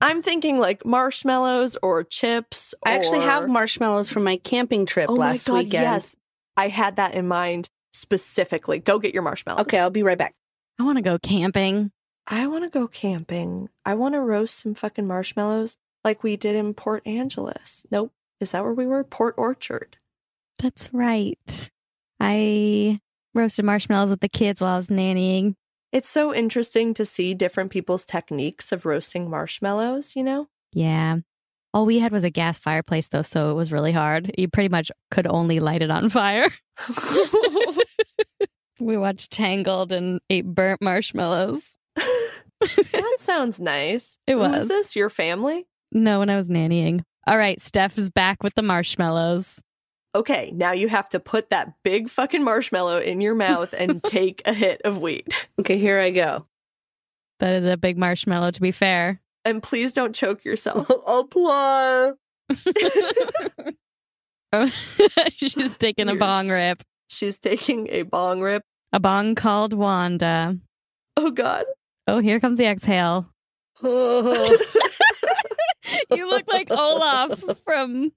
I'm 0.00 0.22
thinking 0.22 0.58
like 0.58 0.84
marshmallows 0.84 1.76
or 1.82 2.04
chips. 2.04 2.74
I 2.84 2.92
actually 2.92 3.20
have 3.20 3.48
marshmallows 3.48 4.08
from 4.08 4.24
my 4.24 4.36
camping 4.38 4.86
trip 4.86 5.10
Oh 5.10 5.14
last 5.14 5.48
my 5.48 5.52
God, 5.52 5.58
weekend. 5.64 5.82
Yes, 5.82 6.16
I 6.56 6.68
had 6.68 6.96
that 6.96 7.14
in 7.14 7.28
mind 7.28 7.68
specifically. 7.92 8.78
Go 8.78 8.98
get 8.98 9.12
your 9.12 9.22
marshmallows. 9.22 9.62
Okay, 9.62 9.78
I'll 9.78 9.90
be 9.90 10.02
right 10.02 10.18
back. 10.18 10.34
I 10.78 10.84
want 10.84 10.96
to 10.96 11.02
go 11.02 11.18
camping. 11.18 11.90
I 12.26 12.46
want 12.46 12.64
to 12.64 12.70
go 12.70 12.86
camping. 12.86 13.68
I 13.84 13.94
want 13.94 14.14
to 14.14 14.20
roast 14.20 14.58
some 14.58 14.74
fucking 14.74 15.06
marshmallows 15.06 15.76
like 16.04 16.22
we 16.22 16.36
did 16.36 16.56
in 16.56 16.74
Port 16.74 17.06
Angeles. 17.06 17.84
Nope. 17.90 18.12
Is 18.40 18.52
that 18.52 18.64
where 18.64 18.72
we 18.72 18.86
were? 18.86 19.04
Port 19.04 19.34
Orchard. 19.36 19.98
That's 20.58 20.88
right. 20.94 21.70
I 22.18 23.00
roasted 23.34 23.64
marshmallows 23.64 24.10
with 24.10 24.20
the 24.20 24.28
kids 24.28 24.60
while 24.60 24.74
I 24.74 24.76
was 24.76 24.88
nannying. 24.88 25.54
It's 25.92 26.08
so 26.08 26.32
interesting 26.34 26.94
to 26.94 27.04
see 27.04 27.34
different 27.34 27.70
people's 27.70 28.04
techniques 28.04 28.70
of 28.70 28.86
roasting 28.86 29.28
marshmallows, 29.28 30.14
you 30.14 30.22
know? 30.22 30.48
Yeah. 30.72 31.16
All 31.74 31.86
we 31.86 31.98
had 31.98 32.12
was 32.12 32.24
a 32.24 32.30
gas 32.30 32.58
fireplace, 32.58 33.08
though, 33.08 33.22
so 33.22 33.50
it 33.50 33.54
was 33.54 33.72
really 33.72 33.92
hard. 33.92 34.32
You 34.38 34.48
pretty 34.48 34.68
much 34.68 34.90
could 35.10 35.26
only 35.26 35.60
light 35.60 35.82
it 35.82 35.90
on 35.90 36.08
fire. 36.08 36.48
we 38.80 38.96
watched 38.96 39.30
Tangled 39.30 39.92
and 39.92 40.20
ate 40.30 40.46
burnt 40.46 40.80
marshmallows. 40.80 41.76
that 41.96 43.16
sounds 43.18 43.60
nice. 43.60 44.16
It 44.26 44.34
Who 44.34 44.38
was. 44.38 44.68
this? 44.68 44.96
Your 44.96 45.10
family? 45.10 45.66
No, 45.92 46.20
when 46.20 46.30
I 46.30 46.36
was 46.36 46.48
nannying. 46.48 47.02
All 47.26 47.38
right, 47.38 47.60
Steph 47.60 47.98
is 47.98 48.10
back 48.10 48.42
with 48.42 48.54
the 48.54 48.62
marshmallows. 48.62 49.60
Okay, 50.14 50.50
now 50.54 50.72
you 50.72 50.88
have 50.88 51.08
to 51.10 51.20
put 51.20 51.50
that 51.50 51.74
big 51.84 52.08
fucking 52.08 52.42
marshmallow 52.42 52.98
in 52.98 53.20
your 53.20 53.34
mouth 53.34 53.72
and 53.72 54.02
take 54.04 54.42
a 54.44 54.52
hit 54.52 54.80
of 54.84 54.98
weed. 54.98 55.32
Okay, 55.60 55.78
here 55.78 55.98
I 56.00 56.10
go. 56.10 56.46
That 57.38 57.54
is 57.62 57.66
a 57.66 57.76
big 57.76 57.96
marshmallow, 57.96 58.50
to 58.50 58.60
be 58.60 58.72
fair. 58.72 59.20
And 59.44 59.62
please 59.62 59.92
don't 59.92 60.14
choke 60.14 60.44
yourself. 60.44 60.90
Apply. 61.06 62.12
She's 65.36 65.76
taking 65.76 66.08
a 66.08 66.16
bong 66.16 66.48
rip. 66.50 66.82
She's 67.08 67.38
taking 67.38 67.88
a 67.90 68.02
bong 68.02 68.40
rip. 68.40 68.62
A 68.92 68.98
bong 69.00 69.34
called 69.36 69.72
Wanda. 69.72 70.58
Oh, 71.16 71.30
God. 71.30 71.64
Oh, 72.08 72.18
here 72.18 72.40
comes 72.40 72.58
the 72.58 72.66
exhale. 72.66 73.30
Oh, 73.82 74.56
You 76.12 76.28
look 76.28 76.46
like 76.48 76.70
Olaf 76.70 77.42
from 77.64 78.12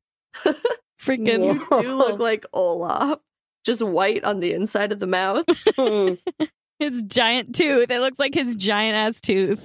freaking. 1.06 1.58
Whoa. 1.58 1.78
You 1.78 1.84
do 1.84 1.96
look 1.98 2.20
like 2.20 2.46
Olaf. 2.54 3.20
Just 3.66 3.82
white 3.82 4.24
on 4.24 4.40
the 4.40 4.54
inside 4.54 4.92
of 4.92 5.00
the 5.00 5.08
mouth. 5.08 5.46
his 6.80 7.02
giant 7.04 7.56
tooth. 7.56 7.90
It 7.90 8.00
looks 8.00 8.20
like 8.20 8.34
his 8.34 8.56
giant 8.56 8.96
ass 8.96 9.22
tooth. 9.22 9.64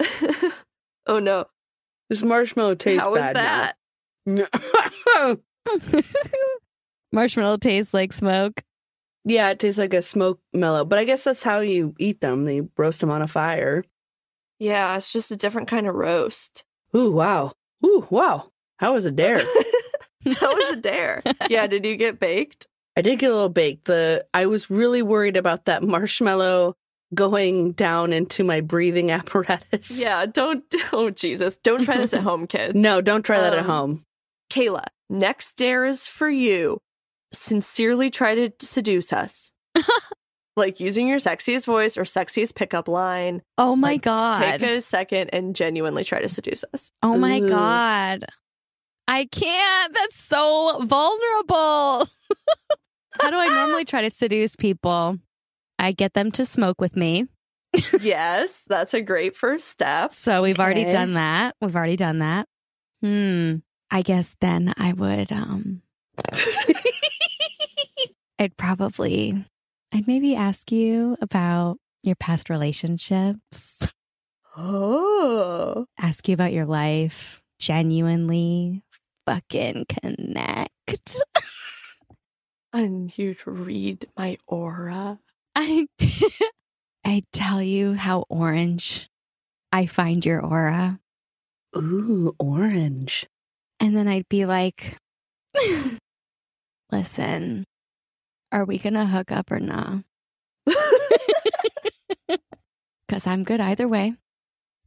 oh 1.07 1.19
no. 1.19 1.45
this 2.09 2.21
marshmallow 2.21 2.75
tastes 2.75 3.03
How 3.03 3.11
was 3.11 3.19
bad 3.21 3.35
that? 3.35 3.75
now. 4.25 5.37
Marshmallow 7.11 7.57
tastes 7.57 7.93
like 7.93 8.13
smoke. 8.13 8.61
yeah, 9.25 9.49
it 9.49 9.59
tastes 9.59 9.79
like 9.79 9.93
a 9.93 10.01
smoke 10.01 10.39
mellow, 10.53 10.85
but 10.85 10.99
I 10.99 11.03
guess 11.03 11.23
that's 11.23 11.43
how 11.43 11.59
you 11.59 11.95
eat 11.99 12.21
them. 12.21 12.45
They 12.45 12.61
roast 12.77 13.01
them 13.01 13.11
on 13.11 13.21
a 13.21 13.27
fire. 13.27 13.83
Yeah, 14.59 14.95
it's 14.95 15.11
just 15.11 15.31
a 15.31 15.35
different 15.35 15.67
kind 15.67 15.87
of 15.87 15.95
roast. 15.95 16.63
Ooh, 16.95 17.11
wow. 17.11 17.53
Ooh, 17.85 18.07
wow. 18.09 18.51
How 18.77 18.93
was 18.93 19.05
a 19.05 19.11
dare? 19.11 19.43
That 20.39 20.53
was 20.53 20.73
a 20.73 20.75
dare. 20.77 21.23
Yeah, 21.49 21.67
did 21.67 21.85
you 21.85 21.95
get 21.95 22.19
baked? 22.19 22.67
I 22.97 23.01
did 23.01 23.19
get 23.19 23.31
a 23.31 23.33
little 23.33 23.49
baked. 23.49 23.85
The 23.85 24.25
I 24.33 24.45
was 24.47 24.69
really 24.69 25.01
worried 25.01 25.37
about 25.37 25.65
that 25.65 25.83
marshmallow 25.83 26.75
going 27.13 27.71
down 27.71 28.13
into 28.13 28.43
my 28.43 28.61
breathing 28.61 29.09
apparatus. 29.19 29.89
Yeah, 29.99 30.25
don't 30.25 30.63
oh 30.93 31.09
Jesus. 31.09 31.57
Don't 31.57 31.83
try 31.83 31.97
this 31.97 32.13
at 32.13 32.23
home, 32.23 32.45
kids. 32.47 32.75
No, 32.75 33.01
don't 33.01 33.23
try 33.23 33.39
that 33.41 33.53
at 33.53 33.59
Um, 33.59 33.65
home. 33.65 34.03
Kayla, 34.51 34.85
next 35.09 35.53
dare 35.57 35.85
is 35.85 36.07
for 36.07 36.29
you. 36.29 36.79
Sincerely 37.33 38.09
try 38.09 38.35
to 38.35 38.51
seduce 38.59 39.13
us. 39.13 39.51
like 40.57 40.79
using 40.79 41.07
your 41.07 41.19
sexiest 41.19 41.65
voice 41.65 41.95
or 41.97 42.03
sexiest 42.03 42.53
pickup 42.55 42.87
line. 42.87 43.41
Oh 43.57 43.75
my 43.75 43.91
Like, 43.93 44.01
god. 44.01 44.39
Take 44.39 44.61
a 44.63 44.81
second 44.81 45.29
and 45.31 45.55
genuinely 45.55 46.03
try 46.03 46.19
to 46.21 46.27
seduce 46.27 46.65
us. 46.73 46.91
oh 47.01 47.17
my 47.17 47.39
Ooh. 47.39 47.47
god. 47.47 48.25
I 49.09 49.25
can't. 49.25 49.91
That's 49.91 50.19
so 50.19 50.85
vulnerable. 50.85 52.07
How 53.19 53.31
do 53.31 53.37
I 53.37 53.47
normally 53.47 53.83
try 53.83 54.03
to 54.03 54.11
seduce 54.11 54.55
people? 54.55 55.17
I 55.79 55.93
get 55.93 56.13
them 56.13 56.29
to 56.33 56.45
smoke 56.45 56.79
with 56.79 56.95
me. 56.95 57.25
yes, 58.01 58.63
that's 58.67 58.93
a 58.93 59.01
great 59.01 59.35
first 59.35 59.67
step. 59.67 60.11
So 60.11 60.43
we've 60.43 60.59
already 60.59 60.85
done 60.85 61.15
that. 61.15 61.55
We've 61.59 61.75
already 61.75 61.95
done 61.95 62.19
that. 62.19 62.47
Hmm. 63.01 63.55
I 63.89 64.03
guess 64.03 64.35
then 64.41 64.75
I 64.77 64.93
would 64.93 65.31
um 65.31 65.81
I'd 68.37 68.55
probably 68.57 69.43
I'd 69.91 70.05
maybe 70.05 70.35
ask 70.35 70.71
you 70.71 71.17
about 71.19 71.77
your 72.03 72.15
past 72.15 72.51
relationships. 72.51 73.79
oh. 74.55 75.87
Ask 75.97 76.27
you 76.27 76.35
about 76.35 76.53
your 76.53 76.65
life. 76.65 77.41
Genuinely 77.59 78.83
fucking 79.29 79.85
connect. 79.87 81.21
and 82.73 83.15
you 83.15 83.35
to 83.35 83.51
read 83.51 84.07
my 84.17 84.37
aura. 84.47 85.19
I 85.55 85.87
I 87.05 87.23
tell 87.31 87.61
you 87.61 87.93
how 87.93 88.25
orange 88.27 89.07
I 89.71 89.85
find 89.85 90.25
your 90.25 90.43
aura. 90.43 90.99
Ooh, 91.77 92.35
orange. 92.39 93.27
And 93.79 93.95
then 93.95 94.07
I'd 94.07 94.27
be 94.29 94.45
like, 94.47 94.97
listen, 96.91 97.65
are 98.51 98.65
we 98.65 98.79
going 98.79 98.95
to 98.95 99.05
hook 99.05 99.31
up 99.31 99.51
or 99.51 99.59
not? 99.59 100.03
Because 103.07 103.27
I'm 103.27 103.43
good 103.43 103.61
either 103.61 103.87
way. 103.87 104.15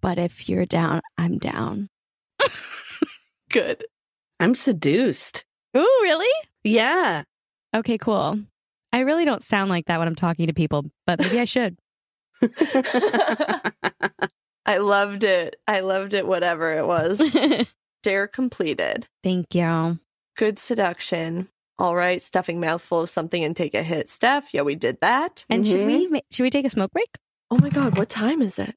But 0.01 0.19
if 0.19 0.49
you're 0.49 0.67
down, 0.67 1.01
I'm 1.17 1.39
down. 1.39 1.89
Good. 3.51 3.85
I'm 4.43 4.57
seduced. 4.57 5.45
Ooh, 5.77 5.99
really? 6.03 6.49
Yeah. 6.65 7.23
Okay, 7.77 7.97
cool. 7.97 8.41
I 8.93 9.01
really 9.01 9.25
don't 9.25 9.43
sound 9.43 9.71
like 9.71 9.87
that 9.87 10.01
when 10.01 10.09
I'm 10.09 10.17
talking 10.17 10.49
to 10.49 10.53
people, 10.53 10.85
but 11.07 11.21
maybe 11.21 11.39
I 11.39 11.45
should. 11.45 11.79
I 14.67 14.79
loved 14.79 15.23
it. 15.23 15.55
I 15.69 15.79
loved 15.79 16.13
it, 16.13 16.27
whatever 16.27 16.75
it 16.75 16.89
was. 16.89 17.23
Dare 18.03 18.27
completed. 18.27 19.07
Thank 19.23 19.55
you. 19.55 20.01
Good 20.37 20.59
seduction. 20.59 21.49
All 21.79 21.95
right, 21.95 22.21
stuffing 22.21 22.59
mouthful 22.59 23.03
of 23.03 23.11
something 23.11 23.45
and 23.45 23.57
take 23.57 23.77
a 23.77 23.85
hit. 23.85 24.09
Steph, 24.09 24.53
yeah, 24.53 24.63
we 24.63 24.75
did 24.75 25.01
that. 25.03 25.45
And 25.49 25.65
should 25.65 25.87
we 25.87 26.07
mm-hmm. 26.07 26.17
should 26.33 26.43
we 26.43 26.51
take 26.51 26.67
a 26.67 26.71
smoke 26.71 26.91
break? 26.91 27.15
Oh 27.49 27.59
my 27.59 27.71
God, 27.71 27.97
what 27.97 28.09
time 28.09 28.43
is 28.43 28.59
it? 28.59 28.75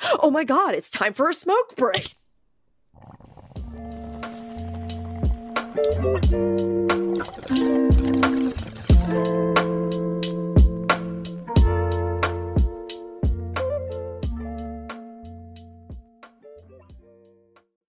Oh 0.22 0.30
my 0.30 0.44
God, 0.44 0.74
it's 0.74 0.88
time 0.90 1.12
for 1.12 1.28
a 1.28 1.34
smoke 1.34 1.76
break. 1.76 2.14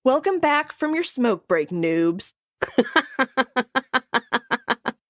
Welcome 0.06 0.40
back 0.40 0.74
from 0.74 0.94
your 0.94 1.04
smoke 1.04 1.48
break, 1.48 1.70
noobs. 1.70 2.34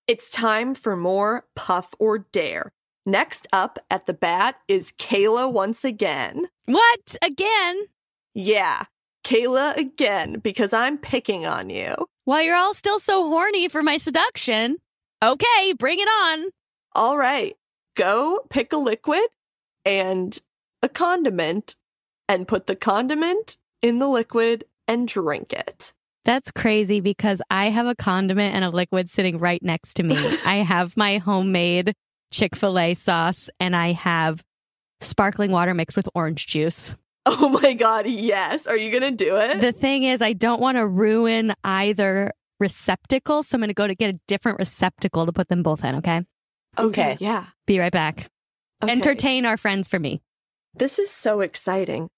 It's 0.05 0.29
time 0.29 0.75
for 0.75 0.97
more 0.97 1.45
Puff 1.55 1.95
or 1.97 2.19
Dare. 2.19 2.73
Next 3.05 3.47
up 3.53 3.79
at 3.89 4.05
the 4.05 4.13
bat 4.13 4.55
is 4.67 4.91
Kayla 4.91 5.51
once 5.51 5.85
again. 5.85 6.49
What? 6.65 7.15
Again? 7.23 7.85
Yeah, 8.33 8.83
Kayla 9.23 9.77
again, 9.77 10.39
because 10.39 10.73
I'm 10.73 10.97
picking 10.97 11.45
on 11.45 11.69
you. 11.69 11.95
While 12.25 12.41
you're 12.41 12.55
all 12.55 12.73
still 12.73 12.99
so 12.99 13.27
horny 13.27 13.67
for 13.67 13.83
my 13.83 13.97
seduction. 13.97 14.77
Okay, 15.23 15.73
bring 15.77 15.99
it 15.99 16.07
on. 16.07 16.49
All 16.95 17.17
right, 17.17 17.55
go 17.95 18.41
pick 18.49 18.73
a 18.73 18.77
liquid 18.77 19.23
and 19.85 20.37
a 20.81 20.89
condiment 20.89 21.75
and 22.27 22.47
put 22.47 22.67
the 22.67 22.75
condiment 22.75 23.57
in 23.81 23.99
the 23.99 24.07
liquid 24.07 24.65
and 24.87 25.07
drink 25.07 25.53
it. 25.53 25.93
That's 26.25 26.51
crazy 26.51 26.99
because 27.01 27.41
I 27.49 27.69
have 27.69 27.85
a 27.85 27.95
condiment 27.95 28.55
and 28.55 28.63
a 28.63 28.69
liquid 28.69 29.09
sitting 29.09 29.39
right 29.39 29.61
next 29.61 29.95
to 29.95 30.03
me. 30.03 30.17
I 30.45 30.57
have 30.57 30.95
my 30.95 31.17
homemade 31.17 31.93
Chick 32.31 32.55
fil 32.55 32.79
A 32.79 32.93
sauce 32.93 33.49
and 33.59 33.75
I 33.75 33.91
have 33.91 34.43
sparkling 35.01 35.51
water 35.51 35.73
mixed 35.73 35.97
with 35.97 36.07
orange 36.15 36.47
juice. 36.47 36.95
Oh 37.35 37.47
my 37.47 37.73
God, 37.73 38.05
yes. 38.05 38.67
Are 38.67 38.75
you 38.75 38.91
going 38.91 39.15
to 39.15 39.23
do 39.25 39.37
it? 39.37 39.61
The 39.61 39.71
thing 39.71 40.03
is, 40.03 40.21
I 40.21 40.33
don't 40.33 40.59
want 40.59 40.77
to 40.77 40.85
ruin 40.85 41.53
either 41.63 42.33
receptacle. 42.59 43.43
So 43.43 43.55
I'm 43.55 43.61
going 43.61 43.69
to 43.69 43.73
go 43.73 43.87
to 43.87 43.95
get 43.95 44.13
a 44.13 44.19
different 44.27 44.59
receptacle 44.59 45.25
to 45.25 45.31
put 45.31 45.47
them 45.47 45.63
both 45.63 45.85
in. 45.85 45.95
Okay. 45.95 46.25
Okay. 46.77 47.17
Yeah. 47.21 47.45
Be 47.65 47.79
right 47.79 47.91
back. 47.91 48.29
Okay. 48.83 48.91
Entertain 48.91 49.45
our 49.45 49.55
friends 49.55 49.87
for 49.87 49.99
me. 49.99 50.21
This 50.73 50.99
is 50.99 51.11
so 51.11 51.39
exciting. 51.39 52.09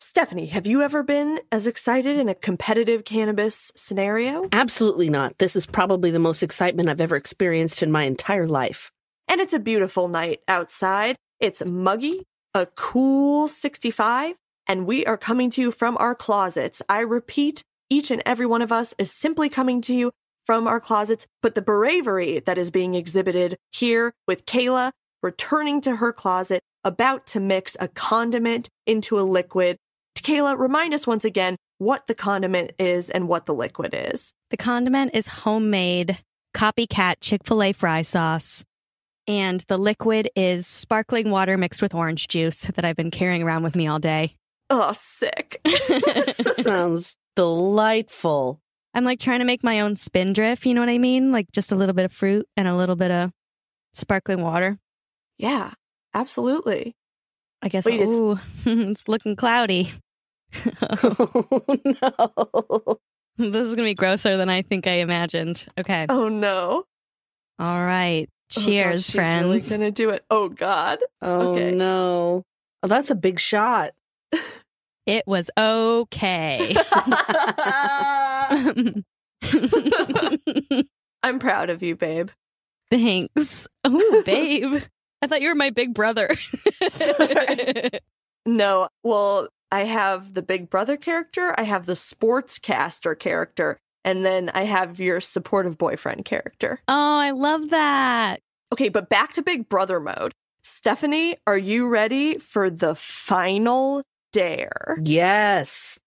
Stephanie, 0.00 0.46
have 0.46 0.66
you 0.66 0.82
ever 0.82 1.02
been 1.02 1.40
as 1.50 1.66
excited 1.66 2.18
in 2.18 2.28
a 2.28 2.34
competitive 2.34 3.04
cannabis 3.04 3.72
scenario? 3.74 4.48
Absolutely 4.52 5.10
not. 5.10 5.36
This 5.38 5.56
is 5.56 5.66
probably 5.66 6.10
the 6.10 6.18
most 6.18 6.42
excitement 6.42 6.88
I've 6.88 7.00
ever 7.00 7.16
experienced 7.16 7.82
in 7.82 7.90
my 7.90 8.04
entire 8.04 8.46
life. 8.46 8.92
And 9.28 9.40
it's 9.40 9.52
a 9.52 9.58
beautiful 9.58 10.08
night 10.08 10.40
outside. 10.46 11.16
It's 11.40 11.64
muggy, 11.64 12.22
a 12.54 12.66
cool 12.66 13.48
65, 13.48 14.36
and 14.66 14.86
we 14.86 15.04
are 15.06 15.16
coming 15.16 15.50
to 15.50 15.60
you 15.60 15.70
from 15.70 15.96
our 15.98 16.14
closets. 16.14 16.82
I 16.88 17.00
repeat, 17.00 17.62
each 17.90 18.10
and 18.10 18.22
every 18.24 18.46
one 18.46 18.62
of 18.62 18.72
us 18.72 18.94
is 18.98 19.12
simply 19.12 19.48
coming 19.48 19.80
to 19.82 19.94
you 19.94 20.12
from 20.44 20.66
our 20.66 20.80
closets, 20.80 21.26
but 21.42 21.54
the 21.54 21.62
bravery 21.62 22.40
that 22.40 22.58
is 22.58 22.70
being 22.70 22.94
exhibited 22.94 23.56
here 23.72 24.12
with 24.26 24.46
Kayla 24.46 24.92
returning 25.24 25.80
to 25.80 25.96
her 25.96 26.12
closet, 26.12 26.62
about 26.84 27.26
to 27.26 27.40
mix 27.40 27.76
a 27.80 27.88
condiment 27.88 28.68
into 28.86 29.18
a 29.18 29.22
liquid. 29.22 29.78
Kayla, 30.18 30.56
remind 30.56 30.94
us 30.94 31.06
once 31.06 31.24
again 31.24 31.56
what 31.78 32.06
the 32.06 32.14
condiment 32.14 32.72
is 32.78 33.10
and 33.10 33.26
what 33.26 33.46
the 33.46 33.54
liquid 33.54 33.94
is. 33.94 34.32
The 34.50 34.56
condiment 34.56 35.14
is 35.14 35.26
homemade 35.26 36.18
copycat 36.54 37.16
Chick 37.20 37.40
fil 37.44 37.62
A 37.62 37.72
fry 37.72 38.02
sauce. 38.02 38.64
And 39.26 39.60
the 39.68 39.78
liquid 39.78 40.30
is 40.36 40.66
sparkling 40.66 41.30
water 41.30 41.56
mixed 41.56 41.80
with 41.80 41.94
orange 41.94 42.28
juice 42.28 42.60
that 42.74 42.84
I've 42.84 42.96
been 42.96 43.10
carrying 43.10 43.42
around 43.42 43.62
with 43.64 43.74
me 43.74 43.86
all 43.86 43.98
day. 43.98 44.36
Oh, 44.70 44.92
sick. 44.94 45.60
Sounds 46.62 47.16
delightful. 47.36 48.60
I'm 48.94 49.04
like 49.04 49.18
trying 49.20 49.40
to 49.40 49.44
make 49.44 49.64
my 49.64 49.80
own 49.80 49.96
spindrift, 49.96 50.64
you 50.66 50.74
know 50.74 50.80
what 50.80 50.88
I 50.88 50.98
mean? 50.98 51.32
Like 51.32 51.50
just 51.52 51.72
a 51.72 51.74
little 51.76 51.94
bit 51.94 52.04
of 52.04 52.12
fruit 52.12 52.46
and 52.56 52.68
a 52.68 52.76
little 52.76 52.96
bit 52.96 53.10
of 53.10 53.30
sparkling 53.92 54.40
water. 54.40 54.78
yeah, 55.38 55.72
absolutely. 56.14 56.94
I 57.62 57.68
guess, 57.68 57.84
Wait, 57.86 58.00
it's- 58.00 58.08
ooh, 58.16 58.38
it's 58.66 59.08
looking 59.08 59.36
cloudy. 59.36 59.92
oh, 60.82 61.64
no. 61.84 62.98
this 63.38 63.66
is 63.66 63.74
going 63.74 63.78
to 63.78 63.82
be 63.84 63.94
grosser 63.94 64.36
than 64.36 64.48
I 64.48 64.62
think 64.62 64.86
I 64.86 64.98
imagined. 64.98 65.66
Okay. 65.78 66.06
Oh 66.08 66.28
no. 66.28 66.84
All 67.58 67.84
right. 67.84 68.28
Oh, 68.56 68.60
God, 68.60 68.64
Cheers, 68.64 69.04
she's 69.06 69.14
friends. 69.14 69.44
really 69.46 69.60
gonna 69.60 69.90
do 69.90 70.10
it. 70.10 70.24
Oh 70.30 70.48
God. 70.48 70.98
Oh, 71.22 71.52
Okay. 71.54 71.72
no. 71.72 72.44
Oh, 72.82 72.86
that's 72.86 73.10
a 73.10 73.14
big 73.14 73.40
shot. 73.40 73.92
It 75.06 75.26
was 75.26 75.50
okay. 75.58 76.74
I'm 81.22 81.38
proud 81.38 81.70
of 81.70 81.82
you, 81.82 81.96
babe. 81.96 82.30
Thanks. 82.90 83.66
Oh, 83.84 84.22
babe. 84.24 84.82
I 85.20 85.26
thought 85.26 85.42
you 85.42 85.48
were 85.48 85.54
my 85.54 85.70
big 85.70 85.94
brother. 85.94 86.30
No, 88.46 88.88
well, 89.02 89.48
I 89.72 89.84
have 89.84 90.34
the 90.34 90.42
Big 90.42 90.70
Brother 90.70 90.96
character, 90.96 91.54
I 91.58 91.62
have 91.62 91.86
the 91.86 91.94
sportscaster 91.94 93.18
character, 93.18 93.78
and 94.04 94.24
then 94.24 94.50
I 94.50 94.64
have 94.64 95.00
your 95.00 95.20
supportive 95.20 95.78
boyfriend 95.78 96.24
character. 96.24 96.80
oh, 96.88 97.18
I 97.18 97.30
love 97.30 97.70
that. 97.70 98.40
Okay, 98.72 98.88
but 98.88 99.08
back 99.08 99.32
to 99.34 99.42
Big 99.42 99.68
Brother 99.68 99.98
mode. 99.98 100.32
Stephanie, 100.62 101.36
are 101.46 101.58
you 101.58 101.88
ready 101.88 102.38
for 102.38 102.70
the 102.70 102.94
final 102.94 104.02
dare? 104.34 104.98
Yes. 105.02 106.00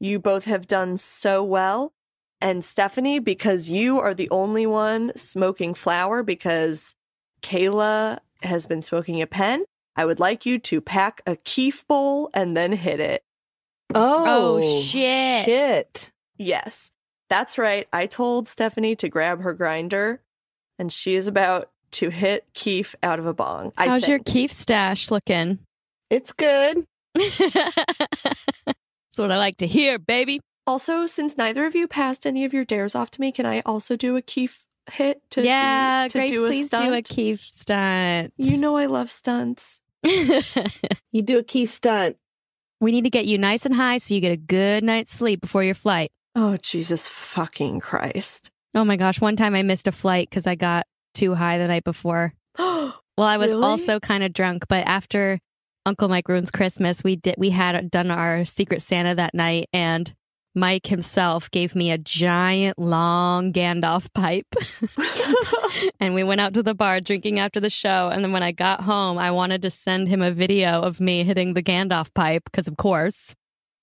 You 0.00 0.18
both 0.18 0.44
have 0.46 0.66
done 0.66 0.96
so 0.96 1.44
well. 1.44 1.92
And 2.40 2.64
Stephanie, 2.64 3.18
because 3.18 3.68
you 3.68 4.00
are 4.00 4.14
the 4.14 4.28
only 4.30 4.66
one 4.66 5.12
smoking 5.16 5.74
flower, 5.74 6.22
because 6.22 6.94
Kayla 7.42 8.18
has 8.42 8.66
been 8.66 8.82
smoking 8.82 9.22
a 9.22 9.26
pen, 9.26 9.64
I 9.96 10.04
would 10.04 10.18
like 10.18 10.44
you 10.44 10.58
to 10.58 10.80
pack 10.80 11.22
a 11.26 11.36
keef 11.36 11.86
bowl 11.86 12.30
and 12.34 12.56
then 12.56 12.72
hit 12.72 13.00
it. 13.00 13.22
Oh, 13.94 14.24
Oh, 14.26 14.80
shit. 14.82 15.44
Shit. 15.44 16.10
Yes, 16.36 16.90
that's 17.30 17.58
right. 17.58 17.86
I 17.92 18.06
told 18.06 18.48
Stephanie 18.48 18.96
to 18.96 19.08
grab 19.08 19.40
her 19.42 19.52
grinder, 19.52 20.20
and 20.78 20.92
she 20.92 21.14
is 21.14 21.28
about 21.28 21.70
to 21.92 22.10
hit 22.10 22.44
keef 22.54 22.96
out 23.02 23.20
of 23.20 23.26
a 23.26 23.34
bong. 23.34 23.72
I 23.78 23.86
How's 23.86 24.08
your 24.08 24.18
keef 24.18 24.50
stash 24.50 25.10
looking? 25.10 25.60
It's 26.10 26.32
good. 26.32 26.86
That's 28.66 29.18
what 29.18 29.30
I 29.30 29.36
like 29.38 29.56
to 29.58 29.66
hear, 29.66 29.98
baby. 29.98 30.40
Also, 30.66 31.06
since 31.06 31.36
neither 31.36 31.66
of 31.66 31.74
you 31.74 31.86
passed 31.86 32.26
any 32.26 32.44
of 32.44 32.52
your 32.54 32.64
dares 32.64 32.94
off 32.94 33.10
to 33.12 33.20
me, 33.20 33.30
can 33.32 33.46
I 33.46 33.60
also 33.66 33.96
do 33.96 34.16
a 34.16 34.22
keef 34.22 34.64
hit 34.90 35.22
to 35.30 35.42
be- 35.42 35.46
yeah, 35.46 36.06
to 36.10 36.18
Grace, 36.18 36.30
do 36.30 36.44
a 36.44 36.48
please 36.48 36.66
stunt? 36.66 36.84
do 36.86 36.94
a 36.94 37.02
keef 37.02 37.46
stunt. 37.50 38.32
You 38.36 38.56
know 38.56 38.76
I 38.76 38.86
love 38.86 39.10
stunts. 39.10 39.82
You 41.12 41.22
do 41.22 41.38
a 41.38 41.42
key 41.44 41.66
stunt. 41.66 42.16
we 42.80 42.90
need 42.90 43.04
to 43.04 43.10
get 43.10 43.24
you 43.26 43.38
nice 43.38 43.64
and 43.64 43.74
high 43.74 43.98
so 43.98 44.14
you 44.14 44.20
get 44.20 44.32
a 44.32 44.36
good 44.36 44.82
night's 44.82 45.12
sleep 45.12 45.40
before 45.40 45.62
your 45.62 45.74
flight. 45.76 46.10
Oh 46.34 46.56
Jesus 46.56 47.06
fucking 47.06 47.78
Christ! 47.80 48.50
Oh 48.74 48.84
my 48.84 48.96
gosh, 48.96 49.20
one 49.20 49.36
time 49.36 49.54
I 49.54 49.62
missed 49.62 49.86
a 49.86 49.92
flight 49.92 50.28
because 50.28 50.46
I 50.48 50.56
got 50.56 50.86
too 51.14 51.34
high 51.34 51.58
the 51.58 51.68
night 51.68 51.84
before. 51.84 52.32
Well, 53.16 53.28
I 53.28 53.36
was 53.36 53.50
Really? 53.52 53.62
also 53.64 54.00
kind 54.00 54.24
of 54.24 54.32
drunk, 54.32 54.64
but 54.68 54.84
after 54.88 55.38
Uncle 55.86 56.08
Mike 56.08 56.28
ruins 56.28 56.50
Christmas, 56.50 57.04
we 57.04 57.16
did 57.16 57.34
we 57.38 57.50
had 57.50 57.90
done 57.90 58.10
our 58.10 58.44
Secret 58.44 58.82
Santa 58.82 59.14
that 59.14 59.34
night, 59.34 59.68
and 59.72 60.14
Mike 60.54 60.86
himself 60.86 61.50
gave 61.50 61.74
me 61.74 61.90
a 61.90 61.98
giant 61.98 62.78
long 62.78 63.52
Gandalf 63.52 64.12
pipe. 64.14 64.46
and 66.00 66.14
we 66.14 66.22
went 66.22 66.40
out 66.40 66.54
to 66.54 66.62
the 66.62 66.74
bar 66.74 67.00
drinking 67.00 67.38
after 67.38 67.60
the 67.60 67.70
show. 67.70 68.08
And 68.12 68.22
then 68.22 68.32
when 68.32 68.42
I 68.42 68.52
got 68.52 68.82
home, 68.82 69.18
I 69.18 69.30
wanted 69.32 69.62
to 69.62 69.70
send 69.70 70.08
him 70.08 70.22
a 70.22 70.30
video 70.30 70.80
of 70.80 71.00
me 71.00 71.24
hitting 71.24 71.54
the 71.54 71.62
Gandalf 71.62 72.14
pipe 72.14 72.44
because, 72.44 72.68
of 72.68 72.76
course. 72.76 73.34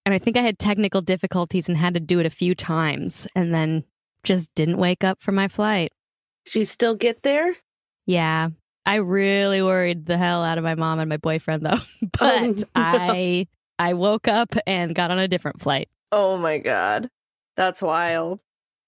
And 0.06 0.16
I 0.16 0.18
think 0.18 0.38
I 0.38 0.42
had 0.42 0.58
technical 0.58 1.02
difficulties 1.02 1.68
and 1.68 1.78
had 1.78 1.94
to 1.94 2.00
do 2.00 2.20
it 2.20 2.26
a 2.26 2.32
few 2.32 2.56
times, 2.56 3.28
and 3.36 3.54
then 3.54 3.84
just 4.24 4.54
didn't 4.56 4.78
wake 4.78 5.04
up 5.04 5.22
for 5.22 5.32
my 5.32 5.48
flight. 5.48 5.92
Did 6.46 6.56
you 6.56 6.66
still 6.66 6.96
get 6.96 7.22
there? 7.22 7.56
Yeah. 8.08 8.50
I 8.86 8.96
really 8.96 9.62
worried 9.62 10.06
the 10.06 10.18
hell 10.18 10.44
out 10.44 10.58
of 10.58 10.64
my 10.64 10.76
mom 10.76 11.00
and 11.00 11.10
my 11.10 11.18
boyfriend 11.18 11.66
though. 11.66 11.80
Oh, 12.04 12.08
but 12.20 12.58
no. 12.58 12.64
I 12.76 13.48
I 13.80 13.94
woke 13.94 14.28
up 14.28 14.56
and 14.68 14.94
got 14.94 15.12
on 15.12 15.20
a 15.20 15.28
different 15.28 15.62
flight. 15.62 15.90
oh 16.12 16.38
my 16.38 16.58
God, 16.58 17.10
that's 17.56 17.82
wild. 17.82 18.40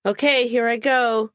Okay, 0.05 0.47
here 0.47 0.67
I 0.67 0.77
go. 0.77 1.31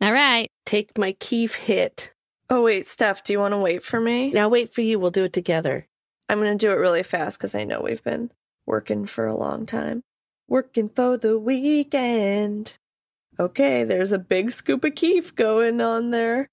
All 0.00 0.12
right. 0.12 0.48
Take 0.64 0.96
my 0.96 1.12
keef 1.12 1.54
hit. 1.54 2.12
Oh 2.50 2.62
wait, 2.64 2.86
Steph, 2.86 3.24
do 3.24 3.32
you 3.32 3.38
want 3.40 3.52
to 3.52 3.58
wait 3.58 3.84
for 3.84 4.00
me? 4.00 4.30
Now 4.32 4.48
wait 4.48 4.72
for 4.72 4.80
you. 4.80 4.98
We'll 4.98 5.10
do 5.10 5.24
it 5.24 5.32
together. 5.32 5.86
I'm 6.28 6.38
gonna 6.38 6.56
do 6.56 6.70
it 6.70 6.76
really 6.76 7.02
fast 7.02 7.38
because 7.38 7.54
I 7.54 7.64
know 7.64 7.80
we've 7.82 8.02
been 8.02 8.30
working 8.66 9.06
for 9.06 9.26
a 9.26 9.36
long 9.36 9.66
time. 9.66 10.02
Working 10.48 10.88
for 10.88 11.18
the 11.18 11.38
weekend. 11.38 12.74
Okay, 13.38 13.84
there's 13.84 14.12
a 14.12 14.18
big 14.18 14.50
scoop 14.50 14.82
of 14.84 14.94
keef 14.94 15.34
going 15.34 15.80
on 15.80 16.10
there. 16.10 16.48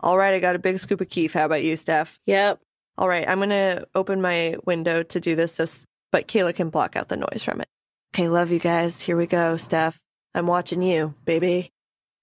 All 0.00 0.16
right, 0.18 0.34
I 0.34 0.38
got 0.38 0.54
a 0.56 0.58
big 0.60 0.78
scoop 0.78 1.00
of 1.00 1.08
keef. 1.08 1.32
How 1.34 1.44
about 1.46 1.62
you, 1.62 1.76
Steph? 1.76 2.18
Yep. 2.26 2.60
All 2.96 3.08
right, 3.08 3.28
I'm 3.28 3.38
gonna 3.38 3.84
open 3.94 4.20
my 4.20 4.56
window 4.64 5.02
to 5.02 5.20
do 5.20 5.36
this, 5.36 5.54
so 5.54 5.66
but 6.10 6.26
Kayla 6.26 6.54
can 6.54 6.70
block 6.70 6.96
out 6.96 7.08
the 7.08 7.16
noise 7.16 7.42
from 7.44 7.60
it. 7.60 7.68
Okay, 8.14 8.28
love 8.28 8.50
you 8.50 8.58
guys. 8.58 9.00
Here 9.02 9.16
we 9.16 9.26
go, 9.26 9.56
Steph. 9.56 10.00
I'm 10.34 10.46
watching 10.46 10.82
you, 10.82 11.14
baby. 11.24 11.70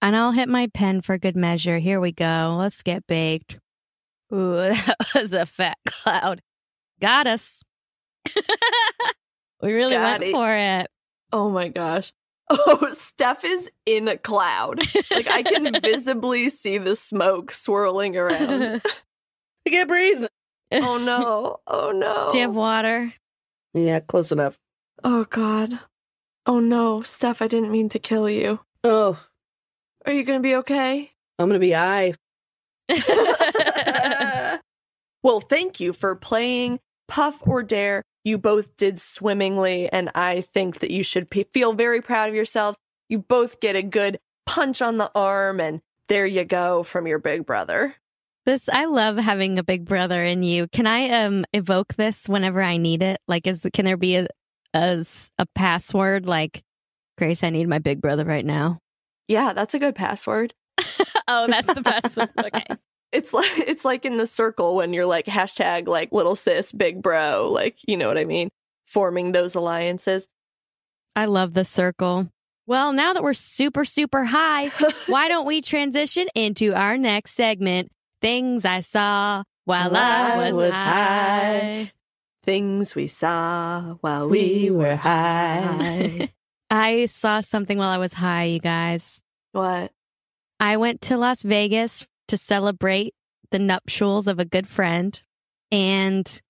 And 0.02 0.16
I'll 0.16 0.32
hit 0.32 0.50
my 0.50 0.68
pen 0.74 1.02
for 1.02 1.18
good 1.18 1.36
measure. 1.36 1.78
Here 1.80 2.00
we 2.00 2.12
go. 2.12 2.56
Let's 2.60 2.82
get 2.82 3.08
baked. 3.08 3.58
Ooh, 4.34 4.56
that 4.56 4.98
was 5.14 5.34
a 5.34 5.46
fat 5.46 5.78
cloud. 5.86 6.42
Got 7.00 7.28
us. 7.28 7.62
we 9.62 9.74
really 9.74 9.94
Got 9.94 10.20
went 10.20 10.24
it. 10.24 10.32
for 10.32 10.54
it. 10.56 10.88
Oh 11.32 11.50
my 11.50 11.68
gosh. 11.68 12.12
Oh, 12.50 12.90
Steph 12.92 13.44
is 13.44 13.72
in 13.86 14.08
a 14.08 14.18
cloud. 14.18 14.80
Like 15.12 15.28
I 15.28 15.42
can 15.44 15.72
visibly 15.82 16.50
see 16.50 16.78
the 16.78 16.96
smoke 16.96 17.52
swirling 17.52 18.16
around. 18.16 18.82
I 19.68 19.70
can't 19.70 19.88
breathe. 19.88 20.26
Oh 20.72 20.98
no. 20.98 21.58
Oh 21.68 21.92
no. 21.92 22.30
Do 22.32 22.38
you 22.38 22.44
have 22.44 22.56
water? 22.56 23.14
Yeah, 23.74 24.00
close 24.00 24.32
enough. 24.32 24.58
Oh 25.04 25.26
god. 25.30 25.80
Oh 26.46 26.60
no, 26.60 27.02
Steph, 27.02 27.42
I 27.42 27.48
didn't 27.48 27.72
mean 27.72 27.90
to 27.90 28.00
kill 28.00 28.30
you. 28.30 28.60
Oh, 28.84 29.20
Are 30.06 30.14
you 30.14 30.24
gonna 30.24 30.40
be 30.40 30.56
okay? 30.58 31.12
I'm 31.40 31.48
gonna 31.50 31.60
be 31.60 31.76
I. 31.76 32.14
well, 35.24 35.40
thank 35.40 35.80
you 35.80 35.92
for 35.94 36.16
playing 36.16 36.80
Puff 37.08 37.42
or 37.48 37.64
Dare. 37.64 38.04
You 38.26 38.38
both 38.38 38.76
did 38.76 39.00
swimmingly, 39.00 39.88
and 39.88 40.12
I 40.16 40.42
think 40.42 40.80
that 40.80 40.92
you 40.92 41.04
should 41.04 41.30
pe- 41.30 41.46
feel 41.54 41.74
very 41.74 42.02
proud 42.02 42.28
of 42.28 42.36
yourselves. 42.36 42.78
You 43.08 43.20
both 43.20 43.60
get 43.62 43.76
a 43.76 43.84
good 43.84 44.20
punch 44.46 44.82
on 44.82 44.98
the 44.98 45.12
arm, 45.16 45.62
and 45.62 45.82
there 46.10 46.26
you 46.26 46.44
go 46.44 46.84
from 46.84 47.08
your 47.08 47.20
big 47.20 47.46
brother. 47.46 47.96
This 48.46 48.68
I 48.68 48.86
love 48.86 49.18
having 49.18 49.58
a 49.58 49.64
big 49.64 49.86
brother 49.86 50.24
in 50.24 50.44
you. 50.44 50.68
Can 50.68 50.86
I 50.86 51.10
um 51.24 51.46
evoke 51.54 51.96
this 51.96 52.28
whenever 52.28 52.62
I 52.62 52.78
need 52.78 53.02
it? 53.02 53.20
Like 53.28 53.48
is 53.48 53.66
can 53.74 53.86
there 53.86 53.98
be 53.98 54.18
a 54.18 54.28
a, 54.74 55.06
a 55.40 55.46
password 55.56 56.26
like 56.26 56.64
Grace 57.18 57.44
I 57.44 57.50
need 57.50 57.68
my 57.68 57.80
big 57.80 58.02
brother 58.02 58.26
right 58.26 58.46
now? 58.46 58.80
Yeah, 59.28 59.54
that's 59.54 59.74
a 59.74 59.80
good 59.80 59.96
password. 59.96 60.54
oh, 61.28 61.48
that's 61.48 61.74
the 61.74 61.82
password. 61.82 62.30
Okay. 62.38 62.66
It's 63.16 63.34
like 63.34 63.58
it's 63.68 63.86
like 63.86 64.06
in 64.06 64.18
the 64.18 64.28
circle 64.28 64.76
when 64.76 64.94
you're 64.94 65.06
like 65.06 65.26
hashtag 65.26 65.88
like 65.88 66.12
little 66.12 66.36
sis, 66.36 66.72
big 66.72 67.02
bro, 67.02 67.50
like 67.52 67.80
you 67.88 67.98
know 67.98 68.08
what 68.08 68.18
I 68.18 68.26
mean, 68.26 68.50
forming 68.86 69.32
those 69.32 69.56
alliances. 69.56 70.28
I 71.16 71.26
love 71.26 71.54
the 71.54 71.64
circle. 71.64 72.30
Well, 72.68 72.92
now 72.94 73.14
that 73.14 73.24
we're 73.24 73.34
super 73.34 73.86
super 73.86 74.26
high, 74.26 74.68
why 75.08 75.30
don't 75.30 75.46
we 75.46 75.62
transition 75.62 76.28
into 76.36 76.74
our 76.74 76.98
next 76.98 77.32
segment? 77.32 77.90
Things 78.22 78.66
I 78.66 78.82
saw 78.82 79.44
while 79.66 79.96
I 79.96 80.52
was, 80.52 80.74
high. 80.74 81.92
Things 82.44 82.96
we 82.96 83.08
saw 83.08 83.96
while 84.02 84.28
we 84.28 84.70
were 84.72 84.96
high. 84.96 86.34
I 86.70 87.06
saw 87.06 87.42
something 87.42 87.78
while 87.78 87.90
I 87.90 87.98
was 87.98 88.14
high, 88.14 88.46
you 88.46 88.60
guys. 88.60 89.22
what? 89.52 89.92
I 90.60 90.78
went 90.78 91.02
to 91.02 91.18
Las 91.18 91.42
Vegas 91.42 92.08
to 92.28 92.38
celebrate 92.38 93.14
the 93.52 93.60
nuptials 93.60 94.28
of 94.28 94.40
a 94.40 94.46
good 94.46 94.68
friend, 94.68 95.22
and 95.72 96.42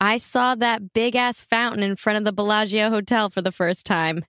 I 0.00 0.18
saw 0.18 0.54
that 0.56 0.92
big 0.92 1.16
ass 1.16 1.42
fountain 1.42 1.82
in 1.82 1.96
front 1.96 2.18
of 2.18 2.24
the 2.24 2.32
Bellagio 2.32 2.90
Hotel 2.90 3.30
for 3.30 3.42
the 3.42 3.52
first 3.52 3.86
time. 3.86 4.24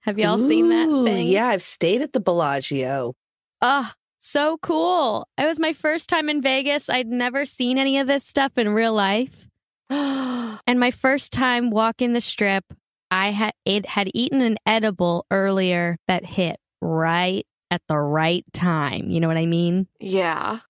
Have 0.00 0.18
y'all 0.18 0.38
seen 0.38 0.68
that 0.68 1.04
thing? 1.04 1.28
Yeah, 1.28 1.46
I've 1.46 1.62
stayed 1.62 2.02
at 2.02 2.12
the 2.12 2.20
Bellagio. 2.20 3.14
Oh, 3.62 3.90
so 4.18 4.58
cool. 4.58 5.26
It 5.38 5.46
was 5.46 5.58
my 5.58 5.72
first 5.72 6.10
time 6.10 6.28
in 6.28 6.42
Vegas. 6.42 6.90
I'd 6.90 7.06
never 7.06 7.46
seen 7.46 7.78
any 7.78 7.98
of 7.98 8.06
this 8.06 8.24
stuff 8.24 8.58
in 8.58 8.68
real 8.70 8.92
life. 8.92 9.48
And 10.66 10.80
my 10.80 10.92
first 10.92 11.30
time 11.30 11.68
walking 11.68 12.14
the 12.14 12.22
strip, 12.22 12.64
I 13.10 13.32
had 13.32 13.52
it 13.66 13.84
had 13.84 14.10
eaten 14.14 14.40
an 14.40 14.56
edible 14.64 15.26
earlier 15.30 15.98
that 16.08 16.24
hit 16.24 16.56
right 16.80 17.44
at 17.74 17.82
the 17.88 17.98
right 17.98 18.44
time. 18.52 19.10
You 19.10 19.20
know 19.20 19.28
what 19.28 19.36
I 19.36 19.46
mean? 19.46 19.88
yeah. 20.00 20.60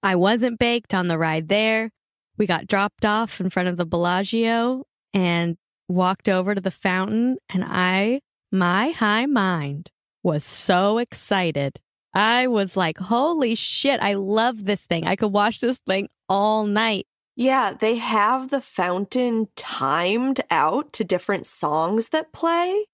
I 0.00 0.14
wasn't 0.14 0.60
baked 0.60 0.94
on 0.94 1.08
the 1.08 1.18
ride 1.18 1.48
there. 1.48 1.90
We 2.36 2.46
got 2.46 2.68
dropped 2.68 3.04
off 3.04 3.40
in 3.40 3.50
front 3.50 3.68
of 3.68 3.76
the 3.76 3.84
Bellagio 3.84 4.84
and 5.12 5.56
walked 5.88 6.28
over 6.28 6.54
to 6.54 6.60
the 6.60 6.70
fountain 6.70 7.38
and 7.48 7.64
I 7.66 8.20
my 8.52 8.90
high 8.90 9.26
mind 9.26 9.90
was 10.22 10.44
so 10.44 10.98
excited. 10.98 11.80
I 12.14 12.46
was 12.46 12.76
like, 12.76 12.98
"Holy 12.98 13.54
shit, 13.56 14.00
I 14.00 14.14
love 14.14 14.64
this 14.64 14.84
thing. 14.84 15.04
I 15.06 15.16
could 15.16 15.32
watch 15.32 15.58
this 15.58 15.78
thing 15.78 16.08
all 16.28 16.64
night." 16.64 17.06
Yeah, 17.36 17.72
they 17.72 17.96
have 17.96 18.50
the 18.50 18.60
fountain 18.60 19.48
timed 19.56 20.40
out 20.50 20.92
to 20.94 21.04
different 21.04 21.46
songs 21.46 22.10
that 22.10 22.32
play. 22.32 22.86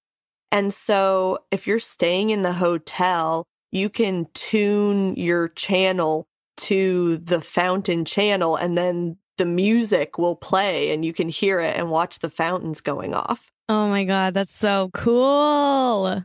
And 0.50 0.72
so 0.72 1.40
if 1.50 1.66
you're 1.66 1.78
staying 1.78 2.30
in 2.30 2.42
the 2.42 2.54
hotel, 2.54 3.44
you 3.74 3.90
can 3.90 4.28
tune 4.34 5.16
your 5.16 5.48
channel 5.48 6.28
to 6.56 7.18
the 7.18 7.40
fountain 7.40 8.04
channel 8.04 8.54
and 8.54 8.78
then 8.78 9.16
the 9.36 9.44
music 9.44 10.16
will 10.16 10.36
play 10.36 10.92
and 10.92 11.04
you 11.04 11.12
can 11.12 11.28
hear 11.28 11.58
it 11.58 11.76
and 11.76 11.90
watch 11.90 12.20
the 12.20 12.30
fountains 12.30 12.80
going 12.80 13.14
off. 13.14 13.50
Oh 13.68 13.88
my 13.88 14.04
god, 14.04 14.32
that's 14.32 14.54
so 14.54 14.90
cool. 14.94 16.22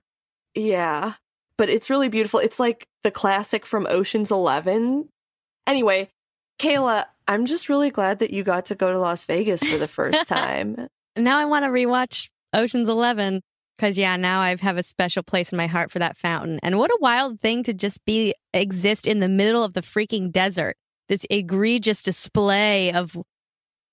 Yeah, 0.53 1.13
but 1.57 1.69
it's 1.69 1.89
really 1.89 2.07
beautiful. 2.07 2.39
It's 2.39 2.59
like 2.59 2.87
the 3.01 3.11
classic 3.11 3.65
from 3.65 3.87
Ocean's 3.89 4.29
11. 4.29 5.09
Anyway, 5.65 6.09
Kayla, 6.59 7.05
I'm 7.27 7.47
just 7.47 7.67
really 7.67 7.89
glad 7.89 8.19
that 8.19 8.31
you 8.31 8.43
got 8.43 8.65
to 8.65 8.75
go 8.75 8.91
to 8.91 8.99
Las 8.99 9.25
Vegas 9.25 9.63
for 9.63 9.77
the 9.77 9.87
first 9.87 10.27
time. 10.27 10.87
Now 11.15 11.39
I 11.39 11.45
want 11.45 11.65
to 11.65 11.69
rewatch 11.69 12.29
Ocean's 12.53 12.89
11 12.89 13.41
cuz 13.79 13.97
yeah, 13.97 14.15
now 14.17 14.41
I 14.41 14.55
have 14.57 14.77
a 14.77 14.83
special 14.83 15.23
place 15.23 15.51
in 15.51 15.57
my 15.57 15.67
heart 15.67 15.89
for 15.91 15.97
that 15.99 16.17
fountain. 16.17 16.59
And 16.61 16.77
what 16.77 16.91
a 16.91 16.97
wild 17.01 17.39
thing 17.39 17.63
to 17.63 17.73
just 17.73 18.03
be 18.05 18.35
exist 18.53 19.07
in 19.07 19.19
the 19.19 19.27
middle 19.29 19.63
of 19.63 19.73
the 19.73 19.81
freaking 19.81 20.31
desert. 20.31 20.75
This 21.07 21.25
egregious 21.31 22.03
display 22.03 22.91
of 22.93 23.17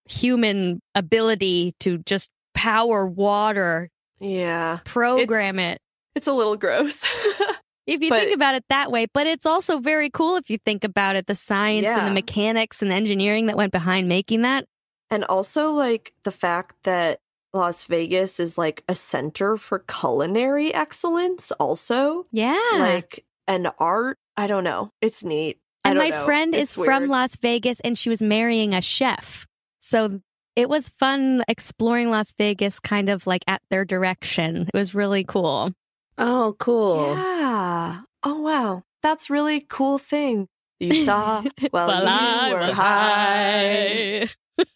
human 0.09 0.81
ability 0.94 1.75
to 1.81 1.99
just 1.99 2.31
power 2.55 3.07
water, 3.07 3.90
yeah, 4.20 4.79
program 4.85 5.59
It's- 5.59 5.75
it. 5.77 5.83
it's 6.14 6.27
a 6.27 6.33
little 6.33 6.57
gross. 6.57 7.05
If 7.88 8.03
you 8.03 8.11
But- 8.11 8.18
think 8.22 8.35
about 8.35 8.57
it 8.57 8.64
that 8.68 8.90
way, 8.90 9.07
but 9.14 9.29
it's 9.29 9.46
also 9.46 9.79
very 9.79 10.11
cool 10.11 10.35
if 10.35 10.51
you 10.51 10.59
think 10.59 10.83
about 10.83 11.14
it 11.14 11.29
the 11.29 11.37
science 11.37 11.87
and 11.87 12.05
the 12.05 12.11
mechanics 12.12 12.83
and 12.83 12.90
the 12.90 12.96
engineering 12.96 13.46
that 13.46 13.57
went 13.57 13.70
behind 13.70 14.09
making 14.09 14.42
that. 14.42 14.64
and 15.09 15.22
also, 15.27 15.70
like, 15.70 16.12
the 16.25 16.33
fact 16.33 16.83
that 16.83 17.20
Las 17.52 17.85
Vegas 17.85 18.38
is 18.38 18.59
like 18.59 18.85
a 18.88 18.94
center 18.94 19.56
for 19.56 19.80
culinary 19.80 20.74
excellence, 20.74 21.52
also. 21.52 22.26
Yeah. 22.30 22.59
Like, 22.74 23.24
and 23.46 23.68
art. 23.78 24.18
I 24.37 24.46
don't 24.46 24.64
know. 24.64 24.90
It's 25.00 25.24
neat. 25.24 25.59
And 25.85 25.98
my 25.98 26.09
know. 26.11 26.24
friend 26.24 26.54
It's 26.54 26.76
is 26.76 26.85
from. 26.85 27.09
Las 27.09 27.37
Vegas 27.37 27.80
and 27.80 27.96
she 27.96 28.09
was 28.09 28.20
marrying 28.20 28.74
a 28.74 28.82
chef. 28.82 29.46
So 29.80 30.20
it 30.56 30.68
was 30.68 30.88
fun 30.88 31.44
exploring 31.48 32.11
Las 32.11 32.32
Vegas 32.37 32.80
kind 32.80 33.09
of 33.09 33.26
like 33.26 33.44
at 33.46 33.62
their 33.70 33.85
direction. 33.85 34.68
It 34.72 34.76
was 34.76 34.94
really 34.94 35.22
cool. 35.22 35.72
Oh, 36.18 36.56
cool. 36.59 37.14
Yeah. 37.14 38.00
Oh 38.24 38.40
wow. 38.40 38.82
That's 39.02 39.30
really 39.30 39.61
cool 39.61 39.98
thing 39.98 40.48
you 40.80 41.04
saw 41.04 41.42
while 41.70 42.48
you 42.50 42.56
were 42.56 42.72
high. 42.72 44.28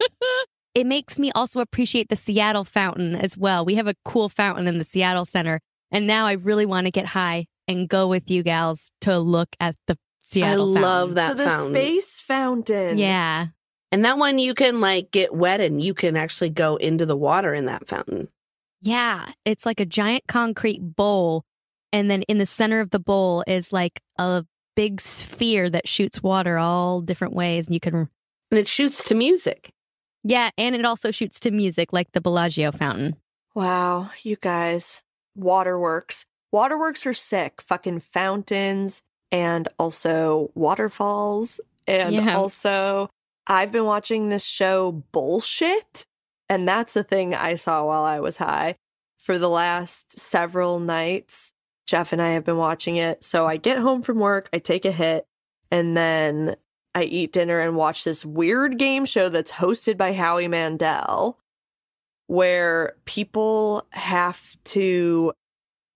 it 0.74 0.87
makes 0.87 1.18
me 1.18 1.30
also 1.33 1.61
appreciate 1.61 2.09
the 2.09 2.16
Seattle 2.16 2.64
fountain 2.64 3.16
as 3.16 3.37
well. 3.37 3.64
We 3.64 3.74
have 3.76 3.87
a 3.88 3.94
cool 4.04 4.28
fountain 4.28 4.66
in 4.66 4.78
the 4.78 4.85
Seattle 4.85 5.24
Center. 5.24 5.61
And 5.90 6.06
now 6.06 6.26
I 6.26 6.33
really 6.33 6.66
want 6.66 6.85
to 6.87 6.90
get 6.92 7.06
high 7.06 7.46
and 7.66 7.88
go 7.88 8.06
with 8.06 8.30
you 8.30 8.42
gals 8.42 8.92
to 9.00 9.18
look 9.18 9.48
at 9.59 9.74
the 9.87 9.98
Seattle 10.22 10.70
I 10.76 10.80
fountain. 10.80 10.83
love 10.83 11.14
that 11.16 11.28
to 11.30 11.35
the 11.35 11.44
fountain. 11.44 11.72
space 11.74 12.20
fountain. 12.20 12.98
Yeah. 12.98 13.46
And 13.90 14.04
that 14.04 14.18
one 14.18 14.38
you 14.38 14.54
can 14.54 14.80
like 14.80 15.11
get 15.11 15.35
wet 15.35 15.61
and 15.61 15.83
you 15.83 15.94
can 15.94 16.16
actually 16.16 16.50
go 16.50 16.76
into 16.76 17.04
the 17.06 17.16
water 17.16 17.52
in 17.52 17.64
that 17.66 17.88
fountain. 17.88 18.28
Yeah, 18.80 19.33
it's 19.44 19.66
like 19.66 19.80
a 19.80 19.85
giant 19.87 20.24
concrete 20.28 20.78
bowl. 20.80 21.44
And 21.92 22.09
then 22.09 22.22
in 22.22 22.38
the 22.38 22.46
center 22.46 22.78
of 22.80 22.90
the 22.90 23.00
bowl 23.00 23.42
is 23.48 23.72
like 23.72 24.00
a 24.16 24.44
big 24.76 25.00
sphere 25.00 25.68
that 25.70 25.88
shoots 25.88 26.22
water 26.22 26.56
all 26.56 27.00
different 27.00 27.35
ways. 27.35 27.66
And 27.66 27.74
you 27.74 27.80
can, 27.80 27.94
And 27.96 28.09
it 28.59 28.68
shoots 28.68 29.02
to 29.04 29.14
music. 29.16 29.72
Yeah, 30.22 30.50
and 30.59 30.74
it 30.74 30.85
also 30.85 31.11
shoots 31.11 31.40
to 31.40 31.50
music 31.50 31.92
like 31.92 32.12
the 32.12 32.20
Bellagio 32.20 32.72
fountain. 32.72 33.16
Wow, 33.54 34.11
you 34.22 34.37
guys. 34.37 35.02
Waterworks. 35.35 36.24
Waterworks 36.52 37.06
are 37.06 37.14
sick. 37.14 37.61
Fucking 37.62 38.00
fountains 38.00 39.02
and 39.33 39.68
also 39.78 40.50
waterfalls. 40.54 41.61
And 41.87 42.14
Yeah. 42.14 42.37
also, 42.37 43.09
I've 43.46 43.72
been 43.72 43.85
watching 43.85 44.28
this 44.28 44.44
show 44.44 44.92
Bullshit. 45.12 46.04
And 46.48 46.66
that's 46.66 46.94
the 46.94 47.04
thing 47.04 47.35
I 47.35 47.54
saw 47.54 47.85
while 47.87 48.02
I 48.02 48.18
was 48.20 48.38
high 48.38 48.74
for 49.18 49.38
the 49.38 49.48
last 49.48 50.18
several 50.18 50.80
nights. 50.80 51.52
Jeff 51.87 52.12
and 52.12 52.20
I 52.20 52.30
have 52.30 52.44
been 52.44 52.56
watching 52.56 52.96
it. 52.96 53.22
So 53.24 53.46
I 53.46 53.56
get 53.56 53.78
home 53.78 54.02
from 54.02 54.18
work, 54.18 54.48
I 54.52 54.59
take 54.59 54.85
a 54.85 54.92
hit, 54.92 55.24
and 55.70 55.96
then 55.96 56.56
I 56.94 57.05
eat 57.05 57.33
dinner 57.33 57.61
and 57.61 57.76
watch 57.76 58.05
this 58.05 58.24
weird 58.24 58.79
game 58.79 59.05
show 59.05 59.29
that's 59.29 59.53
hosted 59.53 59.96
by 59.96 60.12
Howie 60.12 60.48
Mandel 60.48 61.38
where 62.26 62.94
people 63.07 63.87
have 63.90 64.57
to 64.64 65.33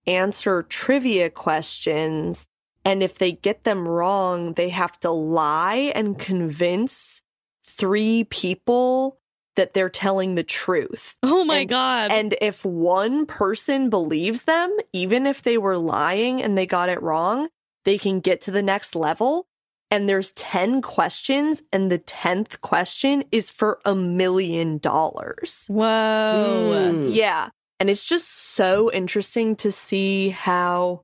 answer 0.05 0.63
trivia 0.63 1.29
questions. 1.29 2.45
And 2.83 3.01
if 3.01 3.17
they 3.17 3.31
get 3.31 3.63
them 3.63 3.87
wrong, 3.87 4.53
they 4.53 4.69
have 4.69 4.99
to 4.99 5.11
lie 5.11 5.91
and 5.95 6.19
convince 6.19 7.21
three 7.63 8.25
people 8.25 9.17
that 9.55 9.73
they're 9.73 9.89
telling 9.89 10.35
the 10.35 10.43
truth. 10.43 11.15
Oh 11.23 11.45
my 11.45 11.59
And- 11.59 11.69
god. 11.69 12.11
And 12.11 12.35
if 12.41 12.65
one 12.65 13.25
person 13.25 13.89
believes 13.89 14.43
them, 14.43 14.75
even 14.91 15.25
if 15.25 15.41
they 15.41 15.57
were 15.57 15.77
lying 15.77 16.43
and 16.43 16.57
they 16.57 16.65
got 16.65 16.89
it 16.89 17.01
wrong, 17.01 17.47
they 17.85 17.97
can 17.97 18.19
get 18.19 18.41
to 18.41 18.51
the 18.51 18.61
next 18.61 18.93
level. 18.95 19.47
And 19.91 20.09
there's 20.09 20.31
10 20.33 20.81
questions, 20.81 21.61
and 21.71 21.91
the 21.91 21.99
10th 21.99 22.59
question 22.61 23.23
is 23.31 23.49
for 23.49 23.79
a 23.85 23.93
million 23.93 24.79
dollars. 24.79 25.65
Whoa. 25.69 26.91
Mm. 26.93 27.13
Yeah. 27.13 27.49
And 27.79 27.89
it's 27.89 28.05
just 28.05 28.27
so 28.27 28.91
interesting 28.91 29.55
to 29.57 29.71
see 29.71 30.29
how 30.29 31.01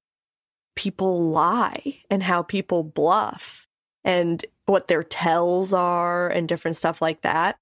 people 0.75 1.29
lie 1.29 1.99
and 2.09 2.23
how 2.23 2.41
people 2.41 2.83
bluff 2.83 3.67
and 4.03 4.43
what 4.65 4.87
their 4.87 5.03
tells 5.03 5.73
are 5.73 6.29
and 6.29 6.47
different 6.47 6.77
stuff 6.77 7.01
like 7.01 7.21
that. 7.21 7.57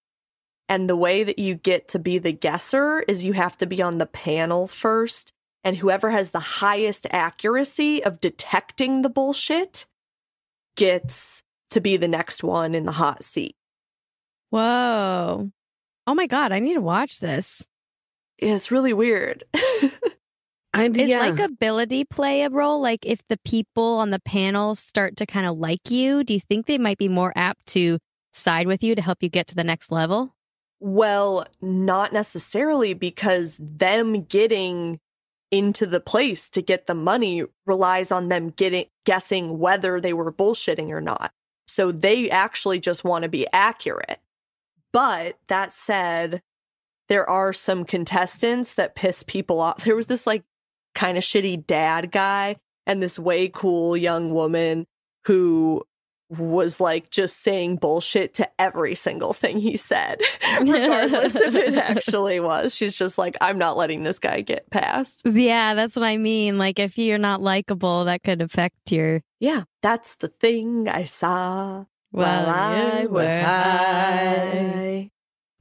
And 0.70 0.88
the 0.88 0.96
way 0.96 1.24
that 1.24 1.40
you 1.40 1.56
get 1.56 1.88
to 1.90 2.00
be 2.00 2.20
the 2.20 2.32
guesser 2.32 3.00
is 3.08 3.26
you 3.26 3.34
have 3.34 3.58
to 3.58 3.66
be 3.66 3.82
on 3.82 3.98
the 3.98 4.06
panel 4.06 4.68
first. 4.68 5.34
And 5.64 5.78
whoever 5.78 6.12
has 6.12 6.32
the 6.32 6.40
highest 6.40 7.08
accuracy 7.10 8.04
of 8.04 8.22
detecting 8.22 9.02
the 9.02 9.10
bullshit 9.10 9.88
gets 10.80 11.44
to 11.72 11.82
be 11.82 11.98
the 11.98 12.08
next 12.08 12.42
one 12.42 12.74
in 12.74 12.86
the 12.86 12.94
hot 12.94 13.22
seat. 13.22 13.56
Whoa. 14.50 15.52
Oh 16.08 16.16
my 16.16 16.26
god, 16.26 16.54
I 16.54 16.60
need 16.60 16.76
to 16.76 16.82
watch 16.82 17.20
this. 17.20 17.68
It's 18.38 18.72
really 18.72 18.94
weird. 18.94 19.44
Is 19.54 21.10
yeah. 21.10 21.32
likability 21.32 22.10
play 22.10 22.44
a 22.44 22.50
role? 22.50 22.80
Like 22.80 23.06
if 23.06 23.20
the 23.28 23.38
people 23.44 23.98
on 23.98 24.12
the 24.12 24.20
panel 24.20 24.74
start 24.76 25.18
to 25.18 25.26
kind 25.26 25.46
of 25.46 25.58
like 25.58 25.92
you, 25.92 26.24
do 26.24 26.34
you 26.34 26.40
think 26.40 26.66
they 26.66 26.78
might 26.78 26.98
be 26.98 27.10
more 27.10 27.34
apt 27.36 27.66
to 27.68 28.00
side 28.32 28.66
with 28.66 28.82
you 28.82 28.96
to 28.96 29.02
help 29.02 29.22
you 29.22 29.30
get 29.30 29.48
to 29.48 29.56
the 29.56 29.64
next 29.64 29.92
level? 29.92 30.36
Well, 30.80 31.46
not 31.60 32.14
necessarily 32.14 32.94
because 32.94 33.60
them 33.60 34.24
getting 34.24 35.00
into 35.52 35.86
the 35.86 36.00
place 36.00 36.50
to 36.50 36.62
get 36.62 36.88
the 36.88 36.96
money 36.96 37.44
relies 37.66 38.12
on 38.12 38.30
them 38.30 38.50
getting 38.50 38.86
guessing 39.06 39.58
whether 39.60 40.00
they 40.00 40.14
were 40.14 40.32
bullshitting 40.32 40.90
or 40.90 41.02
not. 41.02 41.32
So 41.68 41.92
they 41.92 42.30
actually 42.30 42.80
just 42.80 43.04
want 43.04 43.24
to 43.24 43.30
be 43.30 43.48
accurate. 43.54 44.20
But 44.92 45.38
that 45.48 45.72
said, 45.72 46.42
there 47.08 47.28
are 47.30 47.54
some 47.54 47.86
contestants 47.86 48.76
that 48.76 48.96
piss 48.96 49.24
people 49.24 49.60
off. 49.60 49.84
There 49.84 49.96
was 49.96 50.08
this 50.08 50.28
like 50.28 50.44
kind 50.96 51.18
of 51.18 51.24
shitty 51.24 51.66
dad 51.66 52.12
guy 52.12 52.58
and 52.86 53.02
this 53.02 53.20
way 53.20 53.50
cool 53.50 53.96
young 53.96 54.34
woman 54.34 54.86
who 55.26 55.84
was 56.30 56.80
like 56.80 57.10
just 57.10 57.42
saying 57.42 57.78
bullshit 57.78 58.36
to 58.36 58.48
every 58.62 58.94
single 58.96 59.34
thing 59.34 59.60
he 59.60 59.76
said, 59.78 60.22
regardless 60.62 61.36
if 61.36 61.56
it 61.56 61.74
actually 61.78 62.40
was. 62.40 62.76
She's 62.76 62.96
just 62.98 63.18
like, 63.18 63.36
I'm 63.42 63.58
not 63.58 63.78
letting 63.78 64.04
this 64.04 64.20
guy 64.20 64.42
get 64.42 64.70
past. 64.70 65.24
Yeah, 65.26 65.74
that's 65.74 65.96
what 65.96 66.06
I 66.06 66.18
mean. 66.18 66.58
Like 66.58 66.78
if 66.80 66.98
you're 66.98 67.18
not 67.18 67.42
likable, 67.42 68.06
that 68.06 68.24
could 68.24 68.42
affect 68.42 68.92
your 68.92 69.22
Yeah, 69.40 69.64
that's 69.82 70.16
the 70.18 70.28
thing 70.28 70.88
I 70.88 71.06
saw 71.06 71.86
While 72.12 72.46
while 72.46 72.50
I 72.50 73.06
was 73.08 73.12
were 73.12 73.40
high. 73.44 75.10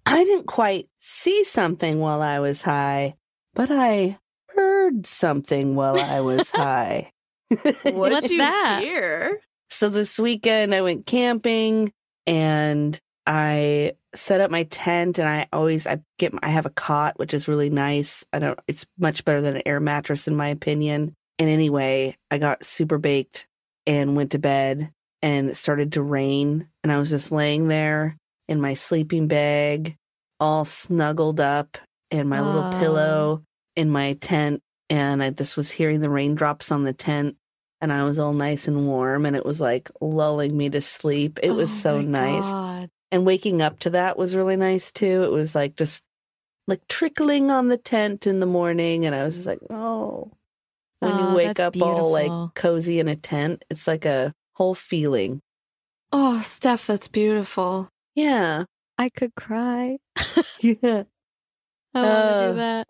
I 0.06 0.24
didn't 0.24 0.46
quite 0.46 0.88
see 1.00 1.44
something 1.44 1.98
while 1.98 2.22
I 2.22 2.40
was 2.40 2.62
high, 2.62 3.16
but 3.54 3.70
I 3.70 4.18
heard 4.54 5.06
something 5.06 5.74
while 5.76 5.98
I 5.98 6.20
was 6.20 6.50
high. 6.54 7.12
What 7.50 7.94
What's 7.94 8.28
did 8.28 8.32
you 8.32 8.38
that? 8.38 8.80
hear? 8.82 9.40
So 9.70 9.88
this 9.88 10.18
weekend 10.18 10.74
I 10.74 10.82
went 10.82 11.06
camping 11.06 11.92
and 12.26 12.98
I 13.26 13.92
set 14.14 14.40
up 14.40 14.50
my 14.50 14.64
tent 14.64 15.18
and 15.18 15.28
I 15.28 15.46
always 15.52 15.86
I 15.86 16.00
get 16.18 16.32
I 16.42 16.48
have 16.48 16.66
a 16.66 16.70
cot 16.70 17.18
which 17.18 17.34
is 17.34 17.48
really 17.48 17.70
nice. 17.70 18.24
I 18.32 18.38
don't 18.38 18.58
it's 18.66 18.86
much 18.98 19.24
better 19.24 19.40
than 19.40 19.56
an 19.56 19.62
air 19.66 19.80
mattress 19.80 20.28
in 20.28 20.36
my 20.36 20.48
opinion. 20.48 21.14
And 21.38 21.48
anyway, 21.48 22.16
I 22.30 22.38
got 22.38 22.64
super 22.64 22.98
baked 22.98 23.46
and 23.86 24.16
went 24.16 24.32
to 24.32 24.38
bed 24.38 24.90
and 25.22 25.50
it 25.50 25.56
started 25.56 25.92
to 25.92 26.02
rain 26.02 26.68
and 26.82 26.92
I 26.92 26.98
was 26.98 27.10
just 27.10 27.30
laying 27.32 27.68
there 27.68 28.16
in 28.48 28.60
my 28.60 28.74
sleeping 28.74 29.28
bag 29.28 29.96
all 30.40 30.64
snuggled 30.64 31.40
up 31.40 31.76
in 32.10 32.28
my 32.28 32.40
little 32.40 32.78
pillow 32.80 33.42
in 33.76 33.90
my 33.90 34.14
tent 34.14 34.62
and 34.88 35.22
I 35.22 35.30
just 35.30 35.56
was 35.56 35.70
hearing 35.70 36.00
the 36.00 36.10
raindrops 36.10 36.72
on 36.72 36.84
the 36.84 36.92
tent 36.92 37.36
and 37.80 37.92
I 37.92 38.04
was 38.04 38.18
all 38.18 38.32
nice 38.32 38.66
and 38.68 38.86
warm 38.86 39.24
and 39.26 39.36
it 39.36 39.44
was 39.46 39.60
like 39.60 39.90
lulling 40.00 40.56
me 40.56 40.68
to 40.70 40.80
sleep. 40.80 41.38
It 41.42 41.50
was 41.52 41.70
Oh 41.70 41.74
so 41.80 42.00
nice. 42.00 42.44
God. 42.52 42.90
And 43.10 43.24
waking 43.24 43.62
up 43.62 43.78
to 43.80 43.90
that 43.90 44.18
was 44.18 44.36
really 44.36 44.56
nice 44.56 44.90
too. 44.90 45.22
It 45.24 45.30
was 45.30 45.54
like 45.54 45.76
just 45.76 46.04
like 46.66 46.86
trickling 46.88 47.50
on 47.50 47.68
the 47.68 47.78
tent 47.78 48.26
in 48.26 48.40
the 48.40 48.46
morning 48.46 49.06
and 49.06 49.14
I 49.14 49.24
was 49.24 49.34
just 49.36 49.46
like, 49.46 49.60
"Oh." 49.70 50.32
When 51.00 51.12
Oh, 51.12 51.30
you 51.30 51.36
wake 51.36 51.46
that's 51.56 51.60
up 51.60 51.80
all 51.80 52.10
like 52.10 52.54
cozy 52.54 52.98
in 52.98 53.06
a 53.08 53.14
tent, 53.16 53.64
it's 53.70 53.86
like 53.86 54.04
a 54.04 54.34
whole 54.54 54.74
feeling. 54.74 55.40
Oh, 56.12 56.40
Steph, 56.42 56.88
that's 56.88 57.06
beautiful. 57.06 57.88
Yeah. 58.16 58.64
I 58.98 59.08
could 59.08 59.34
cry. 59.36 59.98
Yeah. 60.60 61.04
I 61.94 62.02
want 62.02 62.26
to 62.26 62.34
Uh, 62.34 62.48
do 62.50 62.56
that. 62.58 62.88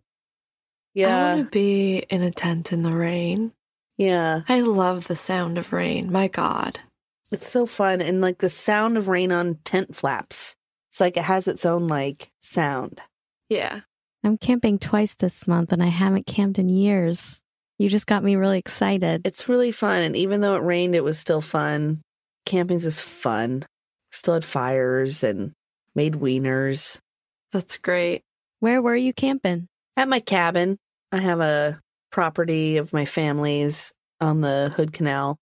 Yeah. 0.94 1.16
I 1.16 1.34
want 1.34 1.44
to 1.44 1.50
be 1.50 1.98
in 2.08 2.22
a 2.22 2.30
tent 2.30 2.72
in 2.72 2.82
the 2.82 2.96
rain. 2.96 3.52
Yeah. 3.98 4.42
I 4.48 4.60
love 4.60 5.08
the 5.08 5.16
sound 5.16 5.58
of 5.58 5.72
rain. 5.72 6.10
My 6.10 6.28
God. 6.28 6.80
It's 7.30 7.48
so 7.48 7.66
fun 7.66 8.00
and 8.00 8.20
like 8.20 8.38
the 8.38 8.48
sound 8.48 8.96
of 8.96 9.08
rain 9.08 9.32
on 9.32 9.58
tent 9.64 9.94
flaps. 9.94 10.54
It's 10.90 11.00
like 11.00 11.16
it 11.16 11.24
has 11.24 11.46
its 11.46 11.66
own 11.66 11.88
like 11.88 12.30
sound. 12.40 13.02
Yeah. 13.48 13.80
I'm 14.24 14.38
camping 14.38 14.78
twice 14.78 15.14
this 15.14 15.46
month 15.46 15.72
and 15.72 15.82
I 15.82 15.88
haven't 15.88 16.26
camped 16.26 16.58
in 16.58 16.68
years. 16.68 17.40
You 17.78 17.88
just 17.88 18.06
got 18.06 18.24
me 18.24 18.36
really 18.36 18.58
excited. 18.58 19.22
It's 19.24 19.48
really 19.48 19.72
fun. 19.72 20.02
And 20.02 20.16
even 20.16 20.40
though 20.40 20.54
it 20.56 20.62
rained, 20.62 20.94
it 20.94 21.04
was 21.04 21.18
still 21.18 21.40
fun. 21.40 22.02
Camping's 22.46 22.84
just 22.84 23.00
fun. 23.00 23.66
Still 24.10 24.34
had 24.34 24.44
fires 24.44 25.22
and 25.22 25.52
made 25.94 26.14
wieners. 26.14 26.98
That's 27.52 27.76
great. 27.76 28.22
Where 28.60 28.80
were 28.80 28.96
you 28.96 29.12
camping? 29.12 29.68
At 29.96 30.08
my 30.08 30.20
cabin, 30.20 30.78
I 31.12 31.18
have 31.18 31.40
a 31.40 31.80
property 32.10 32.76
of 32.76 32.92
my 32.92 33.04
family's 33.04 33.92
on 34.20 34.40
the 34.40 34.72
Hood 34.76 34.92
Canal. 34.92 35.38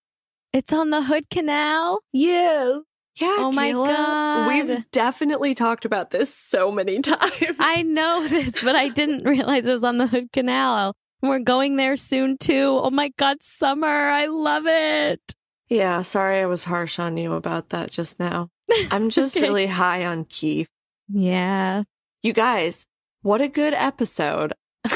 It's 0.53 0.73
on 0.73 0.91
the 0.91 1.03
Hood 1.03 1.29
Canal. 1.31 2.01
Yeah. 2.13 2.79
Yeah. 3.21 3.37
Oh 3.39 3.53
my 3.53 3.73
God. 3.73 4.49
We've 4.49 4.91
definitely 4.91 5.55
talked 5.55 5.85
about 5.85 6.11
this 6.11 6.35
so 6.35 6.71
many 6.71 7.01
times. 7.03 7.57
I 7.59 7.83
know 7.83 8.27
this, 8.29 8.63
but 8.63 8.77
I 8.77 8.89
didn't 8.89 9.25
realize 9.25 9.65
it 9.65 9.73
was 9.73 9.85
on 9.85 9.99
the 9.99 10.07
Hood 10.07 10.33
Canal. 10.33 10.95
We're 11.23 11.39
going 11.39 11.77
there 11.77 11.97
soon 11.97 12.37
too. 12.37 12.79
Oh 12.83 12.91
my 12.91 13.11
God, 13.19 13.39
summer. 13.43 13.87
I 13.89 14.27
love 14.27 14.65
it. 14.67 15.21
Yeah. 15.69 16.03
Sorry 16.03 16.41
I 16.41 16.47
was 16.47 16.65
harsh 16.65 16.99
on 16.99 17.17
you 17.17 17.33
about 17.33 17.71
that 17.71 17.91
just 17.91 18.19
now. 18.21 18.49
I'm 18.91 19.09
just 19.11 19.37
Okay. 19.37 19.47
really 19.47 19.67
high 19.67 20.05
on 20.05 20.25
keef. 20.27 20.69
Yeah. 21.09 21.85
You 22.23 22.33
guys, 22.35 22.87
what 23.23 23.41
a 23.41 23.49
good 23.49 23.73
episode. 23.75 24.53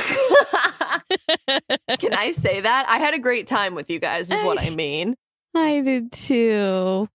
Can 1.98 2.14
I 2.14 2.32
say 2.32 2.60
that? 2.60 2.86
I 2.88 2.98
had 2.98 3.14
a 3.14 3.18
great 3.18 3.46
time 3.46 3.74
with 3.74 3.90
you 3.90 3.98
guys, 3.98 4.30
is 4.30 4.42
what 4.42 4.60
I 4.60 4.70
mean. 4.70 5.16
I 5.54 5.80
did 5.80 6.12
too. 6.12 7.08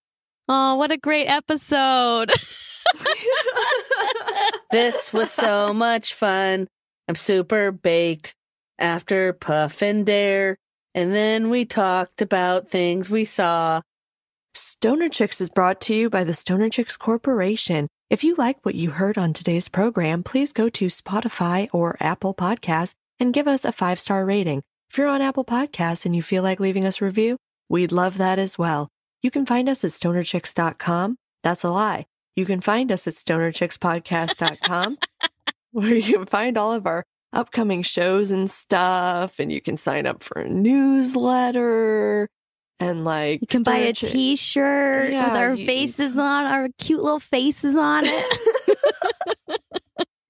Oh, 0.48 0.74
what 0.76 0.92
a 0.92 0.96
great 0.96 1.26
episode. 1.26 2.32
This 4.70 5.12
was 5.12 5.30
so 5.30 5.72
much 5.72 6.14
fun. 6.14 6.66
I'm 7.08 7.14
super 7.14 7.70
baked 7.70 8.34
after 8.78 9.32
Puff 9.32 9.80
and 9.80 10.04
Dare. 10.04 10.56
And 10.94 11.14
then 11.14 11.50
we 11.50 11.64
talked 11.64 12.20
about 12.20 12.68
things 12.68 13.08
we 13.08 13.24
saw. 13.24 13.80
Stoner 14.54 15.08
Chicks 15.08 15.40
is 15.40 15.48
brought 15.48 15.80
to 15.82 15.94
you 15.94 16.10
by 16.10 16.24
the 16.24 16.34
Stoner 16.34 16.68
Chicks 16.68 16.96
Corporation. 16.96 17.86
If 18.10 18.24
you 18.24 18.34
like 18.34 18.58
what 18.64 18.74
you 18.74 18.90
heard 18.90 19.16
on 19.16 19.32
today's 19.32 19.68
program, 19.68 20.22
please 20.22 20.52
go 20.52 20.68
to 20.68 20.86
Spotify 20.86 21.68
or 21.72 21.96
Apple 22.00 22.34
Podcasts 22.34 22.94
and 23.20 23.32
give 23.34 23.48
us 23.48 23.64
a 23.64 23.72
five 23.72 23.98
star 23.98 24.24
rating. 24.24 24.62
If 24.90 24.98
you're 24.98 25.08
on 25.08 25.22
Apple 25.22 25.44
Podcasts 25.44 26.04
and 26.06 26.14
you 26.14 26.22
feel 26.22 26.42
like 26.42 26.60
leaving 26.60 26.84
us 26.84 27.00
a 27.00 27.04
review, 27.04 27.36
we'd 27.68 27.92
love 27.92 28.18
that 28.18 28.38
as 28.38 28.56
well. 28.58 28.88
You 29.22 29.30
can 29.30 29.44
find 29.46 29.68
us 29.68 29.82
at 29.84 29.90
stonerchicks.com. 29.90 31.16
That's 31.42 31.64
a 31.64 31.70
lie. 31.70 32.06
You 32.36 32.44
can 32.46 32.60
find 32.60 32.92
us 32.92 33.06
at 33.06 33.14
stonerchickspodcast.com 33.14 34.98
where 35.72 35.94
you 35.94 36.12
can 36.18 36.26
find 36.26 36.56
all 36.58 36.72
of 36.72 36.86
our 36.86 37.02
upcoming 37.32 37.82
shows 37.82 38.30
and 38.30 38.50
stuff, 38.50 39.38
and 39.38 39.50
you 39.50 39.60
can 39.60 39.76
sign 39.76 40.06
up 40.06 40.22
for 40.22 40.40
a 40.40 40.48
newsletter 40.48 42.28
and 42.78 43.04
like 43.04 43.40
You 43.40 43.46
can 43.46 43.62
buy 43.62 43.78
a 43.78 43.94
Stoner 43.94 44.10
Chick- 44.10 44.12
t 44.12 44.36
shirt 44.36 45.08
with 45.10 45.16
our 45.32 45.54
you- 45.54 45.66
faces 45.66 46.18
on, 46.18 46.44
our 46.44 46.68
cute 46.78 47.02
little 47.02 47.20
faces 47.20 47.76
on 47.76 48.04
it. 48.06 48.38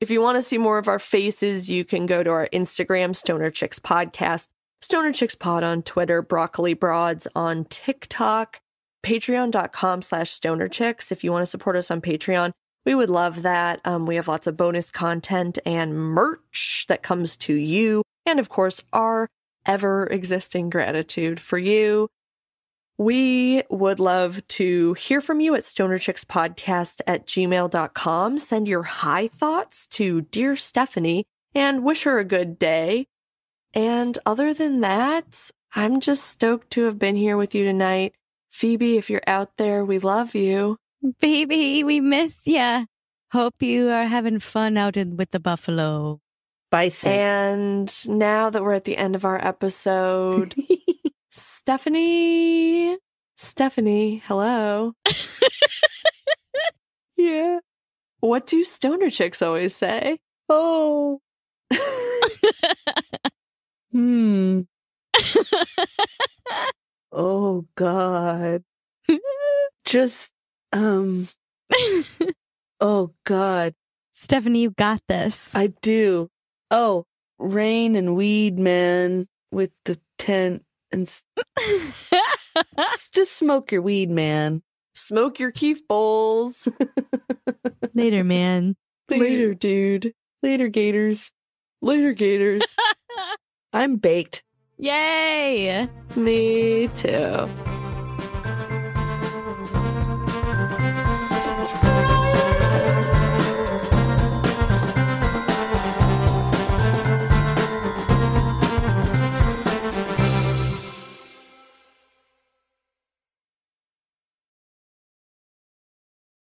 If 0.06 0.10
you 0.12 0.22
want 0.22 0.36
to 0.36 0.42
see 0.42 0.56
more 0.56 0.78
of 0.78 0.86
our 0.86 1.00
faces, 1.00 1.68
you 1.68 1.84
can 1.84 2.06
go 2.06 2.22
to 2.22 2.30
our 2.30 2.48
Instagram, 2.52 3.16
Stoner 3.16 3.50
Chicks 3.50 3.80
Podcast, 3.80 4.46
Stoner 4.80 5.12
Chicks 5.12 5.34
Pod 5.34 5.64
on 5.64 5.82
Twitter, 5.82 6.22
Broccoli 6.22 6.74
Broads 6.74 7.26
on 7.34 7.64
TikTok, 7.64 8.60
patreon.com 9.04 10.02
slash 10.02 10.30
stoner 10.30 10.68
chicks. 10.68 11.10
If 11.10 11.24
you 11.24 11.32
want 11.32 11.42
to 11.42 11.46
support 11.46 11.74
us 11.74 11.90
on 11.90 12.00
Patreon, 12.00 12.52
We 12.86 12.94
would 12.94 13.10
love 13.10 13.42
that. 13.42 13.80
Um, 13.84 14.06
we 14.06 14.14
have 14.14 14.28
lots 14.28 14.46
of 14.46 14.56
bonus 14.56 14.90
content 14.90 15.58
and 15.66 15.92
merch 15.92 16.86
that 16.88 17.02
comes 17.02 17.36
to 17.38 17.52
you. 17.52 18.02
And 18.24 18.38
of 18.38 18.48
course, 18.48 18.80
our 18.92 19.26
ever 19.66 20.06
existing 20.06 20.70
gratitude 20.70 21.40
for 21.40 21.58
you. 21.58 22.08
We 22.98 23.62
would 23.68 24.00
love 24.00 24.46
to 24.48 24.94
hear 24.94 25.20
from 25.20 25.40
you 25.40 25.54
at 25.54 25.62
stonerchickspodcast 25.62 27.02
at 27.06 27.26
gmail.com. 27.26 28.38
Send 28.38 28.68
your 28.68 28.84
high 28.84 29.28
thoughts 29.28 29.86
to 29.88 30.22
Dear 30.22 30.56
Stephanie 30.56 31.24
and 31.54 31.84
wish 31.84 32.04
her 32.04 32.18
a 32.18 32.24
good 32.24 32.58
day. 32.58 33.06
And 33.74 34.18
other 34.24 34.54
than 34.54 34.80
that, 34.80 35.50
I'm 35.74 36.00
just 36.00 36.24
stoked 36.24 36.70
to 36.70 36.84
have 36.84 36.98
been 36.98 37.16
here 37.16 37.36
with 37.36 37.54
you 37.54 37.64
tonight. 37.64 38.14
Phoebe, 38.50 38.96
if 38.96 39.10
you're 39.10 39.20
out 39.26 39.58
there, 39.58 39.84
we 39.84 39.98
love 39.98 40.34
you. 40.34 40.78
Baby, 41.20 41.84
we 41.84 42.00
miss 42.00 42.46
ya. 42.46 42.86
Hope 43.32 43.60
you 43.60 43.90
are 43.90 44.04
having 44.04 44.38
fun 44.38 44.78
out 44.78 44.96
in, 44.96 45.18
with 45.18 45.32
the 45.32 45.40
buffalo. 45.40 46.20
Bison. 46.70 47.12
And 47.12 48.08
now 48.08 48.48
that 48.48 48.62
we're 48.62 48.72
at 48.72 48.84
the 48.84 48.96
end 48.96 49.14
of 49.14 49.24
our 49.26 49.44
episode, 49.44 50.54
Stephanie, 51.36 52.96
Stephanie, 53.36 54.22
hello. 54.24 54.94
yeah. 57.18 57.58
What 58.20 58.46
do 58.46 58.64
stoner 58.64 59.10
chicks 59.10 59.42
always 59.42 59.76
say? 59.76 60.16
Oh. 60.48 61.20
hmm. 63.92 64.60
oh 67.12 67.66
God. 67.74 68.64
Just 69.84 70.32
um 70.72 71.28
oh 72.80 73.12
God. 73.24 73.74
Stephanie, 74.10 74.62
you 74.62 74.70
got 74.70 75.02
this. 75.06 75.54
I 75.54 75.66
do. 75.82 76.30
Oh, 76.70 77.04
rain 77.38 77.94
and 77.94 78.16
weed 78.16 78.58
man 78.58 79.28
with 79.52 79.72
the 79.84 80.00
tent 80.18 80.65
and 80.92 81.02
s- 81.02 81.24
s- 82.78 83.10
just 83.12 83.32
smoke 83.32 83.72
your 83.72 83.82
weed, 83.82 84.10
man. 84.10 84.62
Smoke 84.94 85.38
your 85.38 85.52
Keef 85.52 85.86
bowls. 85.86 86.68
Later, 87.94 88.24
man. 88.24 88.76
Later, 89.10 89.54
dude. 89.54 90.12
Later, 90.42 90.68
gators. 90.68 91.32
Later, 91.82 92.12
Gators. 92.14 92.62
I'm 93.72 93.96
baked. 93.96 94.42
Yay! 94.78 95.88
Me 96.16 96.88
too. 96.96 97.48